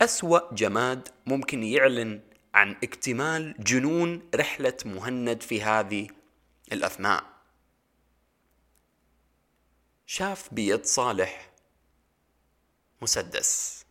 أسوأ 0.01 0.53
جماد 0.53 1.07
ممكن 1.25 1.63
يعلن 1.63 2.21
عن 2.53 2.75
اكتمال 2.83 3.55
جنون 3.59 4.29
رحلة 4.35 4.77
مهند 4.85 5.41
في 5.41 5.63
هذه 5.63 6.07
الأثناء. 6.71 7.23
شاف 10.05 10.53
بيد 10.53 10.85
صالح 10.85 11.48
مسدس. 13.01 13.85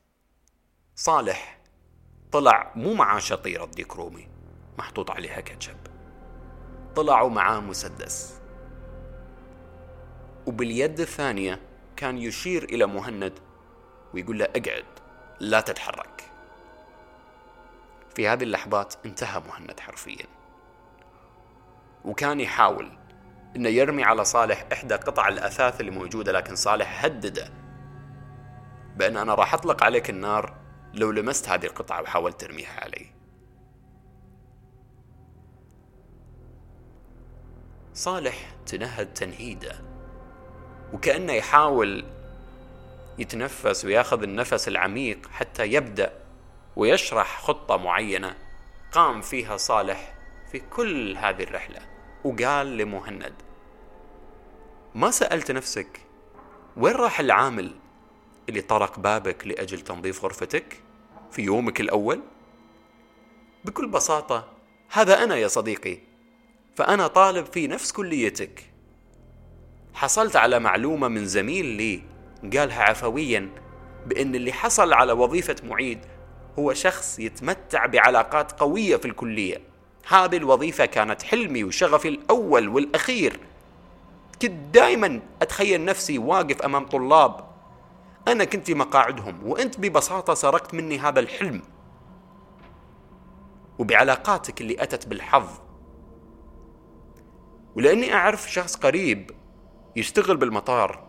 صالح 0.96 1.58
طلع 2.32 2.72
مو 2.76 2.94
معاه 2.94 3.18
شطيرة 3.18 3.64
ديك 3.64 3.96
رومي 3.96 4.28
محطوط 4.78 5.10
عليها 5.10 5.40
كاتشب. 5.40 5.76
طلعوا 6.96 7.30
معاه 7.30 7.60
مسدس. 7.60 8.40
وباليد 10.46 11.00
الثانية 11.00 11.60
كان 11.96 12.18
يشير 12.18 12.64
إلى 12.64 12.86
مهند 12.86 13.32
ويقول 14.14 14.38
له 14.38 14.44
اقعد 14.44 14.84
لا 15.40 15.60
تتحرك. 15.60 16.30
في 18.14 18.28
هذه 18.28 18.42
اللحظات 18.42 18.94
انتهى 19.06 19.40
مهند 19.40 19.80
حرفيا. 19.80 20.26
وكان 22.04 22.40
يحاول 22.40 22.98
إنه 23.56 23.68
يرمي 23.68 24.04
على 24.04 24.24
صالح 24.24 24.66
إحدى 24.72 24.94
قطع 24.94 25.28
الأثاث 25.28 25.80
اللي 25.80 25.90
موجودة 25.90 26.32
لكن 26.32 26.56
صالح 26.56 27.04
هدده. 27.04 27.57
بأن 28.98 29.16
أنا 29.16 29.34
راح 29.34 29.54
أطلق 29.54 29.84
عليك 29.84 30.10
النار 30.10 30.56
لو 30.94 31.10
لمست 31.10 31.48
هذه 31.48 31.66
القطعة 31.66 32.02
وحاولت 32.02 32.40
ترميها 32.40 32.80
علي. 32.80 33.06
صالح 37.94 38.56
تنهد 38.66 39.14
تنهيده 39.14 39.80
وكأنه 40.92 41.32
يحاول 41.32 42.04
يتنفس 43.18 43.84
ويأخذ 43.84 44.22
النفس 44.22 44.68
العميق 44.68 45.28
حتى 45.30 45.72
يبدأ 45.72 46.12
ويشرح 46.76 47.42
خطة 47.42 47.76
معينة 47.76 48.34
قام 48.92 49.20
فيها 49.20 49.56
صالح 49.56 50.14
في 50.52 50.58
كل 50.58 51.16
هذه 51.16 51.42
الرحلة 51.42 51.80
وقال 52.24 52.76
لمهند 52.76 53.34
ما 54.94 55.10
سألت 55.10 55.50
نفسك 55.50 56.00
وين 56.76 56.94
راح 56.94 57.20
العامل 57.20 57.74
اللي 58.48 58.60
طرق 58.60 58.98
بابك 58.98 59.46
لأجل 59.46 59.80
تنظيف 59.80 60.24
غرفتك 60.24 60.80
في 61.30 61.42
يومك 61.42 61.80
الأول؟ 61.80 62.20
بكل 63.64 63.88
بساطة 63.88 64.48
هذا 64.92 65.24
أنا 65.24 65.36
يا 65.36 65.48
صديقي 65.48 65.98
فأنا 66.76 67.06
طالب 67.06 67.46
في 67.46 67.66
نفس 67.66 67.92
كليتك. 67.92 68.64
حصلت 69.94 70.36
على 70.36 70.58
معلومة 70.58 71.08
من 71.08 71.26
زميل 71.26 71.66
لي 71.66 72.02
قالها 72.58 72.82
عفويا 72.82 73.50
بأن 74.06 74.34
اللي 74.34 74.52
حصل 74.52 74.92
على 74.92 75.12
وظيفة 75.12 75.56
معيد 75.62 75.98
هو 76.58 76.74
شخص 76.74 77.18
يتمتع 77.18 77.86
بعلاقات 77.86 78.52
قوية 78.52 78.96
في 78.96 79.04
الكلية. 79.04 79.60
هذه 80.08 80.36
الوظيفة 80.36 80.86
كانت 80.86 81.22
حلمي 81.22 81.64
وشغفي 81.64 82.08
الأول 82.08 82.68
والأخير. 82.68 83.40
كنت 84.42 84.52
دائما 84.74 85.20
أتخيل 85.42 85.84
نفسي 85.84 86.18
واقف 86.18 86.62
أمام 86.62 86.86
طلاب 86.86 87.47
أنا 88.32 88.44
كنت 88.44 88.70
مقاعدهم 88.70 89.46
وأنت 89.46 89.80
ببساطة 89.80 90.34
سرقت 90.34 90.74
مني 90.74 90.98
هذا 90.98 91.20
الحلم. 91.20 91.62
وبعلاقاتك 93.78 94.60
اللي 94.60 94.82
أتت 94.82 95.06
بالحظ. 95.06 95.48
ولأني 97.76 98.14
أعرف 98.14 98.50
شخص 98.52 98.76
قريب 98.76 99.30
يشتغل 99.96 100.36
بالمطار 100.36 101.08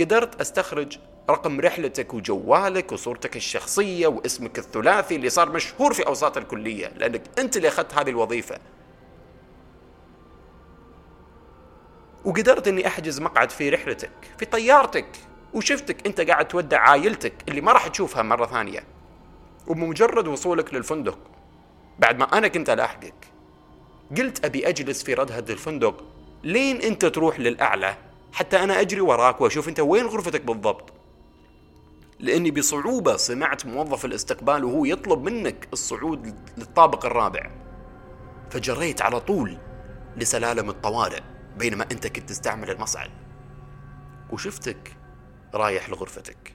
قدرت 0.00 0.40
أستخرج 0.40 0.98
رقم 1.30 1.60
رحلتك 1.60 2.14
وجوالك 2.14 2.92
وصورتك 2.92 3.36
الشخصية 3.36 4.06
واسمك 4.06 4.58
الثلاثي 4.58 5.16
اللي 5.16 5.30
صار 5.30 5.52
مشهور 5.52 5.92
في 5.92 6.06
أوساط 6.06 6.36
الكلية 6.36 6.88
لأنك 6.88 7.22
أنت 7.38 7.56
اللي 7.56 7.68
أخذت 7.68 7.94
هذه 7.94 8.10
الوظيفة. 8.10 8.58
وقدرت 12.24 12.68
أني 12.68 12.86
أحجز 12.86 13.20
مقعد 13.20 13.50
في 13.50 13.70
رحلتك 13.70 14.12
في 14.38 14.44
طيارتك. 14.44 15.08
وشفتك 15.54 16.06
أنت 16.06 16.20
قاعد 16.20 16.48
تودع 16.48 16.80
عائلتك 16.80 17.32
اللي 17.48 17.60
ما 17.60 17.72
راح 17.72 17.86
تشوفها 17.86 18.22
مرة 18.22 18.46
ثانية. 18.46 18.84
وبمجرد 19.66 20.28
وصولك 20.28 20.74
للفندق 20.74 21.18
بعد 21.98 22.18
ما 22.18 22.38
أنا 22.38 22.48
كنت 22.48 22.70
ألاحقك 22.70 23.14
قلت 24.16 24.44
أبي 24.44 24.68
أجلس 24.68 25.02
في 25.02 25.14
ردهة 25.14 25.44
الفندق 25.50 26.04
لين 26.42 26.76
أنت 26.76 27.06
تروح 27.06 27.40
للأعلى 27.40 27.96
حتى 28.32 28.64
أنا 28.64 28.80
أجري 28.80 29.00
وراك 29.00 29.40
وأشوف 29.40 29.68
أنت 29.68 29.80
وين 29.80 30.06
غرفتك 30.06 30.40
بالضبط. 30.44 30.92
لأني 32.20 32.50
بصعوبة 32.50 33.16
سمعت 33.16 33.66
موظف 33.66 34.04
الاستقبال 34.04 34.64
وهو 34.64 34.84
يطلب 34.84 35.22
منك 35.22 35.68
الصعود 35.72 36.34
للطابق 36.58 37.06
الرابع. 37.06 37.50
فجريت 38.50 39.02
على 39.02 39.20
طول 39.20 39.58
لسلالم 40.16 40.70
الطوارئ 40.70 41.20
بينما 41.56 41.86
أنت 41.92 42.06
كنت 42.06 42.28
تستعمل 42.28 42.70
المصعد. 42.70 43.10
وشفتك 44.30 44.96
رايح 45.54 45.90
لغرفتك. 45.90 46.54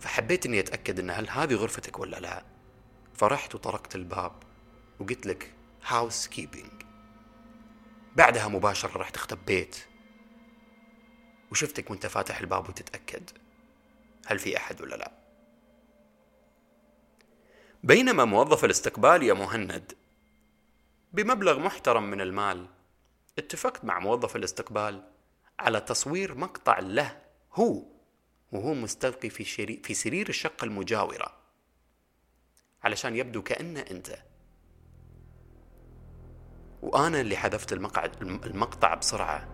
فحبيت 0.00 0.46
إني 0.46 0.60
أتأكد 0.60 0.98
إن 0.98 1.10
هل 1.10 1.30
هذه 1.30 1.54
غرفتك 1.54 1.98
ولا 1.98 2.20
لا. 2.20 2.44
فرحت 3.14 3.54
وطرقت 3.54 3.94
الباب 3.94 4.32
وقلت 5.00 5.26
لك 5.26 5.54
هاوس 5.86 6.28
كيبينج 6.28 6.82
بعدها 8.16 8.48
مباشرة 8.48 8.98
رحت 8.98 9.16
اختبيت 9.16 9.76
وشفتك 11.50 11.90
وأنت 11.90 12.06
فاتح 12.06 12.40
الباب 12.40 12.68
وتتأكد 12.68 13.30
هل 14.26 14.38
في 14.38 14.56
أحد 14.56 14.80
ولا 14.80 14.96
لا. 14.96 15.12
بينما 17.82 18.24
موظف 18.24 18.64
الاستقبال 18.64 19.22
يا 19.22 19.34
مهند 19.34 19.92
بمبلغ 21.12 21.58
محترم 21.58 22.02
من 22.10 22.20
المال 22.20 22.66
اتفقت 23.38 23.84
مع 23.84 23.98
موظف 23.98 24.36
الاستقبال 24.36 25.10
على 25.58 25.80
تصوير 25.80 26.34
مقطع 26.34 26.78
له 26.78 27.22
هو. 27.54 27.89
وهو 28.52 28.74
مستلقي 28.74 29.30
في, 29.30 29.44
شري 29.44 29.80
في 29.84 29.94
سرير 29.94 30.28
الشقة 30.28 30.64
المجاورة. 30.64 31.32
علشان 32.82 33.16
يبدو 33.16 33.42
كأنه 33.42 33.80
أنت. 33.80 34.18
وأنا 36.82 37.20
اللي 37.20 37.36
حذفت 37.36 37.72
المقعد 37.72 38.22
المقطع 38.22 38.94
بسرعة. 38.94 39.48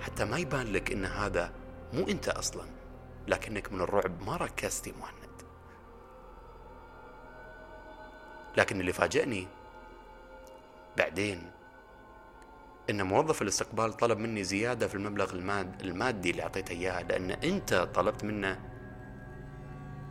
حتى 0.00 0.24
ما 0.24 0.38
يبان 0.38 0.72
لك 0.72 0.92
إن 0.92 1.04
هذا 1.04 1.52
مو 1.92 2.08
أنت 2.08 2.28
أصلا. 2.28 2.68
لكنك 3.28 3.72
من 3.72 3.80
الرعب 3.80 4.22
ما 4.22 4.36
ركزتي 4.36 4.92
مهند. 4.92 5.42
لكن 8.56 8.80
اللي 8.80 8.92
فاجأني 8.92 9.46
بعدين 10.96 11.50
إن 12.90 13.02
موظف 13.02 13.42
الاستقبال 13.42 13.92
طلب 13.92 14.18
مني 14.18 14.44
زيادة 14.44 14.88
في 14.88 14.94
المبلغ 14.94 15.32
الماد 15.32 15.82
المادي 15.82 16.30
اللي 16.30 16.42
أعطيته 16.42 16.72
اياه 16.72 17.02
لأن 17.02 17.30
أنت 17.30 17.74
طلبت 17.74 18.24
منه 18.24 18.60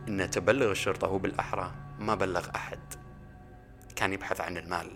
إنه 0.08 0.26
تبلغ 0.26 0.70
الشرطة 0.70 1.06
هو 1.06 1.18
بالأحرى 1.18 1.74
ما 1.98 2.14
بلغ 2.14 2.48
أحد. 2.56 2.78
كان 3.96 4.12
يبحث 4.12 4.40
عن 4.40 4.56
المال. 4.56 4.90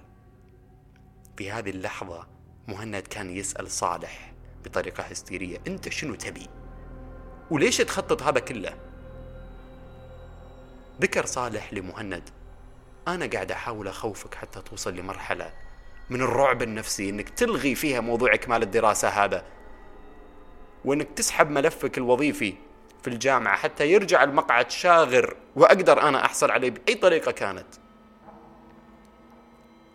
في 1.36 1.50
هذه 1.50 1.70
اللحظة 1.70 2.26
مهند 2.68 3.02
كان 3.02 3.30
يسأل 3.30 3.70
صالح 3.70 4.32
بطريقة 4.64 5.02
هستيرية 5.02 5.58
أنت 5.66 5.88
شنو 5.88 6.14
تبي؟ 6.14 6.46
وليش 7.50 7.76
تخطط 7.76 8.22
هذا 8.22 8.40
كله؟ 8.40 8.74
ذكر 11.00 11.26
صالح 11.26 11.72
لمهند 11.72 12.30
أنا 13.08 13.26
قاعد 13.26 13.52
أحاول 13.52 13.88
أخوفك 13.88 14.34
حتى 14.34 14.60
توصل 14.60 14.94
لمرحلة 14.94 15.52
من 16.10 16.22
الرعب 16.22 16.62
النفسي 16.62 17.08
إنك 17.08 17.28
تلغي 17.28 17.74
فيها 17.74 18.00
موضوع 18.00 18.34
إكمال 18.34 18.62
الدراسة 18.62 19.08
هذا 19.08 19.44
وإنك 20.84 21.08
تسحب 21.16 21.50
ملفك 21.50 21.98
الوظيفي 21.98 22.54
في 23.02 23.08
الجامعة 23.08 23.56
حتى 23.56 23.92
يرجع 23.92 24.24
المقعد 24.24 24.70
شاغر 24.70 25.36
وأقدر 25.56 26.02
أنا 26.02 26.24
أحصل 26.24 26.50
عليه 26.50 26.70
بأي 26.70 26.94
طريقة 26.94 27.32
كانت. 27.32 27.66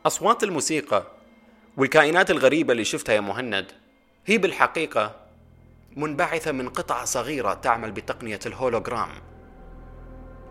أصوات 0.06 0.43
الموسيقى 0.43 1.04
والكائنات 1.78 2.32
الغريبة 2.32 2.72
اللي 2.72 2.86
شفتها 2.86 3.13
يا 3.13 3.20
مهند 3.20 3.72
هي 4.26 4.38
بالحقيقة 4.38 5.15
منبعثة 5.96 6.52
من 6.52 6.70
قطعه 6.70 7.06
صغيرة 7.06 7.54
تعمل 7.54 7.91
بتقنية 7.91 8.39
الهولوجرام. 8.46 9.10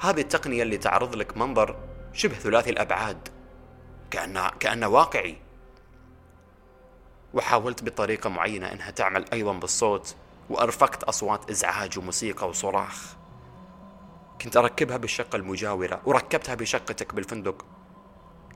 هذه 0.01 0.21
التقنية 0.21 0.62
اللي 0.62 0.77
تعرض 0.77 1.14
لك 1.14 1.37
منظر 1.37 1.77
شبه 2.12 2.35
ثلاثي 2.35 2.71
الأبعاد 2.71 3.29
كانه 4.11 4.49
كأنه 4.49 4.88
واقعي 4.88 5.37
وحاولت 7.35 7.85
بطريقة 7.85 8.31
معينة 8.31 8.73
أنها 8.73 8.91
تعمل 8.91 9.25
أيضا 9.33 9.53
بالصوت 9.53 10.15
وأرفقت 10.51 11.03
أصوات 11.03 11.51
إزعاج 11.51 11.99
وموسيقى 11.99 12.49
وصراخ. 12.49 13.17
كنت 14.41 14.57
أركبها 14.57 14.97
بالشقة 14.97 15.37
المجاورة 15.37 16.01
وركبتها 16.05 16.55
بشقتك 16.55 17.15
بالفندق. 17.15 17.65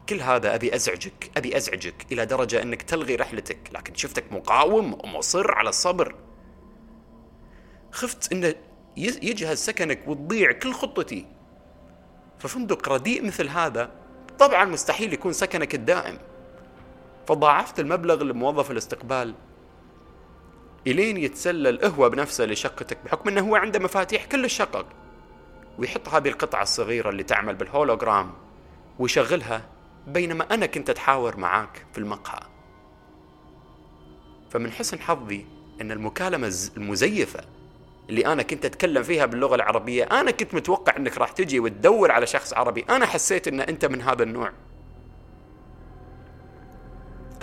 كل 0.08 0.20
هذا 0.20 0.54
أبي 0.54 0.74
أزعجك 0.74 1.30
أبي 1.36 1.56
أزعجك 1.56 2.06
إلى 2.12 2.26
درجة 2.26 2.62
أنك 2.62 2.82
تلغي 2.82 3.16
رحلتك 3.16 3.58
لكن 3.72 3.94
شفتك 3.94 4.32
مقاوم 4.32 4.94
ومصر 5.04 5.54
على 5.54 5.68
الصبر. 5.68 6.14
خفت 7.92 8.32
أنه 8.32 8.54
يجهز 8.96 9.58
سكنك 9.58 10.08
وتضيع 10.08 10.52
كل 10.52 10.72
خطتي. 10.72 11.26
ففندق 12.38 12.88
رديء 12.88 13.26
مثل 13.26 13.48
هذا 13.48 13.90
طبعا 14.38 14.64
مستحيل 14.64 15.12
يكون 15.12 15.32
سكنك 15.32 15.74
الدائم. 15.74 16.18
فضاعفت 17.30 17.80
المبلغ 17.80 18.22
لموظف 18.22 18.70
الاستقبال. 18.70 19.34
إلين 20.86 21.16
يتسلل 21.16 21.84
هو 21.84 22.10
بنفسه 22.10 22.44
لشقتك 22.44 22.98
بحكم 23.04 23.28
أنه 23.28 23.40
هو 23.40 23.56
عنده 23.56 23.78
مفاتيح 23.78 24.24
كل 24.24 24.44
الشقق. 24.44 24.86
ويحط 25.78 26.08
هذه 26.08 26.28
القطعة 26.28 26.62
الصغيرة 26.62 27.10
اللي 27.10 27.22
تعمل 27.22 27.54
بالهولوجرام 27.54 28.32
ويشغلها 28.98 29.62
بينما 30.06 30.54
أنا 30.54 30.66
كنت 30.66 30.90
أتحاور 30.90 31.36
معاك 31.36 31.86
في 31.92 31.98
المقهى. 31.98 32.40
فمن 34.50 34.72
حسن 34.72 35.00
حظي 35.00 35.46
أن 35.80 35.92
المكالمة 35.92 36.54
المزيفة 36.76 37.40
اللي 38.08 38.26
أنا 38.26 38.42
كنت 38.42 38.64
أتكلم 38.64 39.02
فيها 39.02 39.26
باللغة 39.26 39.54
العربية 39.54 40.04
أنا 40.04 40.30
كنت 40.30 40.54
متوقع 40.54 40.96
أنك 40.96 41.18
راح 41.18 41.32
تجي 41.32 41.60
وتدور 41.60 42.10
على 42.10 42.26
شخص 42.26 42.54
عربي. 42.54 42.84
أنا 42.90 43.06
حسيت 43.06 43.48
أن 43.48 43.60
أنت 43.60 43.84
من 43.84 44.02
هذا 44.02 44.22
النوع. 44.22 44.52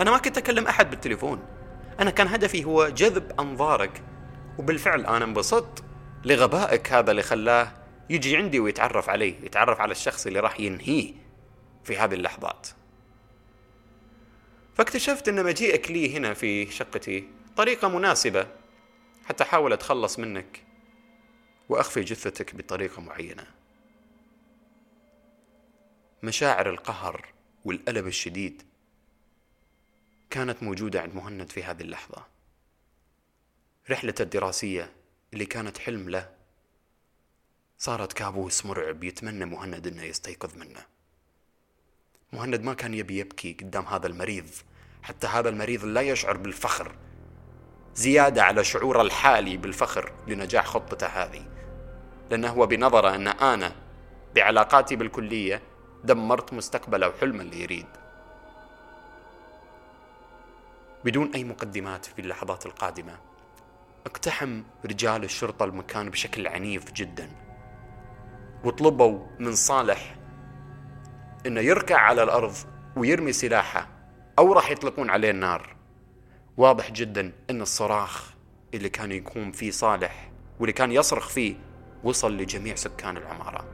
أنا 0.00 0.10
ما 0.10 0.18
كنت 0.18 0.38
أكلم 0.38 0.66
أحد 0.66 0.90
بالتليفون. 0.90 1.42
أنا 2.00 2.10
كان 2.10 2.28
هدفي 2.28 2.64
هو 2.64 2.88
جذب 2.88 3.40
أنظارك 3.40 4.02
وبالفعل 4.58 5.06
أنا 5.06 5.24
انبسطت 5.24 5.84
لغبائك 6.24 6.92
هذا 6.92 7.10
اللي 7.10 7.22
خلاه 7.22 7.72
يجي 8.10 8.36
عندي 8.36 8.60
ويتعرف 8.60 9.08
علي 9.08 9.34
يتعرف 9.42 9.80
على 9.80 9.92
الشخص 9.92 10.26
اللي 10.26 10.40
راح 10.40 10.60
ينهيه 10.60 11.14
في 11.84 11.96
هذه 11.96 12.14
اللحظات. 12.14 12.68
فاكتشفت 14.74 15.28
أن 15.28 15.44
مجيئك 15.44 15.90
لي 15.90 16.16
هنا 16.16 16.34
في 16.34 16.70
شقتي 16.70 17.28
طريقة 17.56 17.88
مناسبة 17.88 18.46
حتى 19.24 19.44
أحاول 19.44 19.72
أتخلص 19.72 20.18
منك 20.18 20.62
وأخفي 21.68 22.00
جثتك 22.00 22.54
بطريقة 22.54 23.02
معينة. 23.02 23.46
مشاعر 26.22 26.70
القهر 26.70 27.26
والألم 27.64 28.06
الشديد 28.06 28.62
كانت 30.30 30.62
موجودة 30.62 31.02
عند 31.02 31.14
مهند 31.14 31.50
في 31.52 31.64
هذه 31.64 31.80
اللحظة. 31.80 32.24
رحلته 33.90 34.22
الدراسية 34.22 34.92
اللي 35.32 35.46
كانت 35.46 35.78
حلم 35.78 36.10
له 36.10 36.30
صارت 37.78 38.12
كابوس 38.12 38.66
مرعب 38.66 39.04
يتمنى 39.04 39.44
مهند 39.44 39.86
إنه 39.86 40.02
يستيقظ 40.02 40.56
منه. 40.56 40.80
مهند 42.32 42.62
ما 42.62 42.74
كان 42.74 42.94
يبي 42.94 43.18
يبكي 43.18 43.52
قدام 43.52 43.84
هذا 43.86 44.06
المريض 44.06 44.50
حتى 45.02 45.26
هذا 45.26 45.48
المريض 45.48 45.84
لا 45.84 46.00
يشعر 46.00 46.36
بالفخر. 46.36 46.94
زيادة 47.94 48.42
على 48.42 48.64
شعوره 48.64 49.02
الحالي 49.02 49.56
بالفخر 49.56 50.12
لنجاح 50.26 50.66
خطته 50.66 51.06
هذه 51.06 51.46
لأنه 52.30 52.48
هو 52.48 52.66
بنظره 52.66 53.14
أن 53.14 53.28
أنا 53.28 53.72
بعلاقاتي 54.34 54.96
بالكلية 54.96 55.62
دمرت 56.04 56.52
مستقبله 56.52 57.08
وحلمه 57.08 57.42
اللي 57.42 57.62
يريد 57.62 57.86
بدون 61.04 61.34
أي 61.34 61.44
مقدمات 61.44 62.04
في 62.06 62.18
اللحظات 62.18 62.66
القادمة 62.66 63.18
اقتحم 64.06 64.62
رجال 64.86 65.24
الشرطة 65.24 65.64
المكان 65.64 66.10
بشكل 66.10 66.46
عنيف 66.46 66.92
جدا 66.92 67.30
وطلبوا 68.64 69.26
من 69.38 69.54
صالح 69.54 70.16
إنه 71.46 71.60
يركع 71.60 71.96
على 71.96 72.22
الأرض 72.22 72.54
ويرمي 72.96 73.32
سلاحه 73.32 73.88
أو 74.38 74.52
راح 74.52 74.70
يطلقون 74.70 75.10
عليه 75.10 75.30
النار. 75.30 75.76
واضح 76.56 76.90
جدا 76.90 77.32
إن 77.50 77.62
الصراخ 77.62 78.32
اللي 78.74 78.88
كان 78.88 79.12
يقوم 79.12 79.52
فيه 79.52 79.70
صالح 79.70 80.30
واللي 80.60 80.72
كان 80.72 80.92
يصرخ 80.92 81.28
فيه 81.28 81.54
وصل 82.04 82.36
لجميع 82.36 82.74
سكان 82.74 83.16
العمارة. 83.16 83.64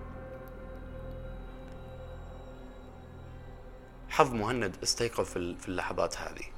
حظ 4.09 4.35
مهند 4.35 4.77
استيقظ 4.83 5.25
في 5.25 5.69
اللحظات 5.69 6.19
هذه. 6.19 6.54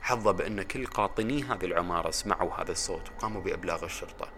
حظه 0.00 0.30
بأن 0.32 0.62
كل 0.62 0.86
قاطني 0.86 1.42
هذه 1.42 1.64
العمارة 1.64 2.10
سمعوا 2.10 2.54
هذا 2.54 2.72
الصوت 2.72 3.10
وقاموا 3.10 3.42
بإبلاغ 3.42 3.84
الشرطة. 3.84 4.28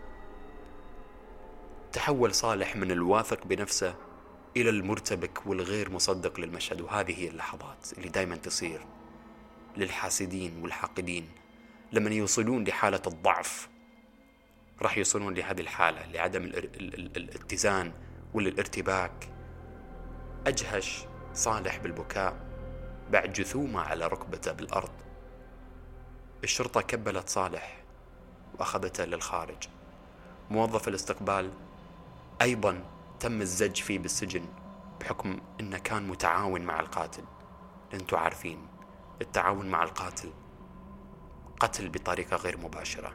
تحول 1.93 2.35
صالح 2.35 2.77
من 2.77 2.91
الواثق 2.91 3.47
بنفسه 3.47 3.95
إلى 4.57 4.71
المرتبك 4.71 5.47
والغير 5.47 5.91
مصدق 5.91 6.41
للمشهد 6.41 6.81
وهذه 6.81 7.21
هي 7.21 7.29
اللحظات 7.29 7.93
اللي 7.99 8.09
دايما 8.09 8.37
تصير 8.37 8.81
للحاسدين 9.77 10.63
والحاقدين. 10.63 11.29
لما 11.93 12.11
يوصلون 12.11 12.65
لحالة 12.65 13.03
الضعف 13.07 13.69
راح 14.83 14.99
يوصلون 14.99 15.35
لهذه 15.35 15.61
الحالة 15.61 16.07
لعدم 16.07 16.45
الاتزان 17.17 17.93
والارتباك. 18.35 19.29
أجهش 20.47 21.05
صالح 21.35 21.77
بالبكاء 21.77 22.37
بعد 23.11 23.33
جثومه 23.33 23.81
على 23.81 24.07
ركبته 24.07 24.53
بالأرض. 24.53 24.91
الشرطة 26.45 26.81
كبلت 26.81 27.29
صالح 27.29 27.83
وأخذته 28.59 29.05
للخارج. 29.05 29.69
موظف 30.51 30.89
الاستقبال 30.89 31.51
أيضا 32.43 32.85
تم 33.21 33.41
الزج 33.41 33.77
فيه 33.77 33.99
بالسجن 33.99 34.45
بحكم 35.01 35.41
أنه 35.61 35.79
كان 35.79 36.09
متعاون 36.09 36.61
مع 36.61 36.81
القاتل. 36.81 37.25
أنتوا 37.95 38.19
عارفين 38.19 38.67
التعاون 39.21 39.67
مع 39.67 39.83
القاتل 39.83 40.33
قتل 41.61 41.89
بطريقة 41.89 42.37
غير 42.37 42.59
مباشرة. 42.59 43.13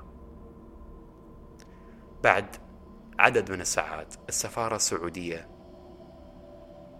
بعد 2.23 2.55
عدد 3.19 3.51
من 3.51 3.61
الساعات 3.61 4.15
السفارة 4.29 4.75
السعودية 4.75 5.47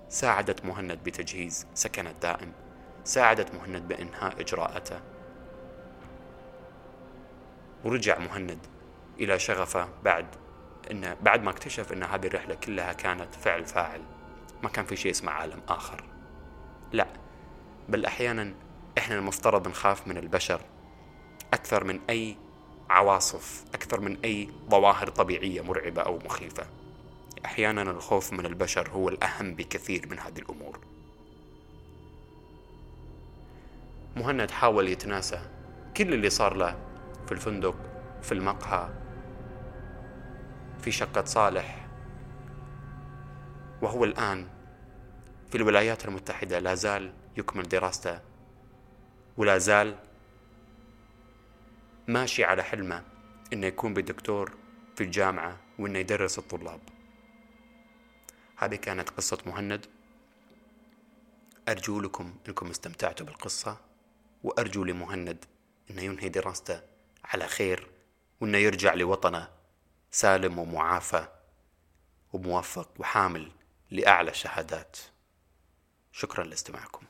ساعدت 0.09 0.65
مهند 0.65 1.03
بتجهيز 1.03 1.67
سكن 1.73 2.07
الدائم 2.07 2.51
ساعدت 3.03 3.55
مهند 3.55 3.87
بإنهاء 3.87 4.41
إجراءاته 4.41 5.01
ورجع 7.88 8.19
مهند 8.19 8.60
إلى 9.19 9.39
شغفه 9.39 9.89
بعد 10.04 10.26
إنه 10.91 11.17
بعد 11.21 11.43
ما 11.43 11.50
اكتشف 11.50 11.93
إن 11.93 12.04
هذه 12.04 12.28
الرحلة 12.28 12.56
كلها 12.56 12.93
كانت 12.93 13.36
فعل 13.36 13.65
فاعل. 13.65 14.02
ما 14.63 14.69
كان 14.69 14.86
في 14.86 14.95
شيء 14.95 15.12
اسمه 15.12 15.32
عالم 15.32 15.62
آخر. 15.67 16.04
لا 16.91 17.08
بل 17.89 18.06
أحيانا 18.06 18.54
إحنا 18.97 19.15
المفترض 19.15 19.67
نخاف 19.67 20.08
من 20.08 20.17
البشر 20.17 20.62
أكثر 21.54 21.84
من 21.84 22.00
أي 22.10 22.38
عواصف 22.89 23.65
أكثر 23.73 24.00
من 24.00 24.17
أي 24.26 24.50
ظواهر 24.69 25.10
طبيعية 25.10 25.62
مرعبة 25.62 26.02
أو 26.02 26.19
مخيفة. 26.26 26.67
أحيانا 27.45 27.82
الخوف 27.82 28.34
من 28.34 28.45
البشر 28.45 28.89
هو 28.89 29.10
الأهم 29.10 29.56
بكثير 29.56 30.08
من 30.10 30.19
هذه 30.19 30.39
الأمور. 30.39 30.80
مهند 34.15 34.52
حاول 34.52 34.88
يتناسى 34.88 35.39
كل 35.97 36.13
اللي 36.13 36.30
صار 36.30 36.56
له 36.56 36.87
في 37.27 37.31
الفندق 37.31 37.75
في 38.21 38.31
المقهى 38.31 38.89
في 40.81 40.91
شقة 40.91 41.25
صالح. 41.25 41.87
وهو 43.81 44.03
الآن 44.03 44.47
في 45.49 45.57
الولايات 45.57 46.05
المتحدة 46.05 46.59
لا 46.59 46.75
زال 46.75 47.13
يكمل 47.37 47.63
دراسته 47.63 48.19
ولا 49.37 49.57
زال 49.57 49.95
ماشي 52.07 52.43
على 52.43 52.63
حلمه 52.63 53.03
إنه 53.53 53.67
يكون 53.67 53.93
بدكتور 53.93 54.51
في 54.95 55.03
الجامعة 55.03 55.57
وإنه 55.79 55.99
يدرس 55.99 56.39
الطلاب. 56.39 56.79
هذه 58.57 58.75
كانت 58.75 59.09
قصة 59.09 59.37
مهند. 59.45 59.85
أرجو 61.69 62.01
لكم 62.01 62.33
أنكم 62.47 62.69
استمتعتوا 62.69 63.25
بالقصة 63.25 63.77
وأرجو 64.43 64.83
لمهند 64.83 65.45
أنه 65.91 66.01
ينهي 66.01 66.29
دراسته. 66.29 66.96
على 67.25 67.47
خير 67.47 67.88
وإنه 68.41 68.58
يرجع 68.58 68.93
لوطنه 68.93 69.47
سالم 70.12 70.60
ومعافى 70.60 71.27
وموفق 72.34 72.89
وحامل 72.99 73.51
لأعلى 73.91 74.34
شهادات. 74.34 74.97
شكرا 76.12 76.43
لاستماعكم. 76.43 77.06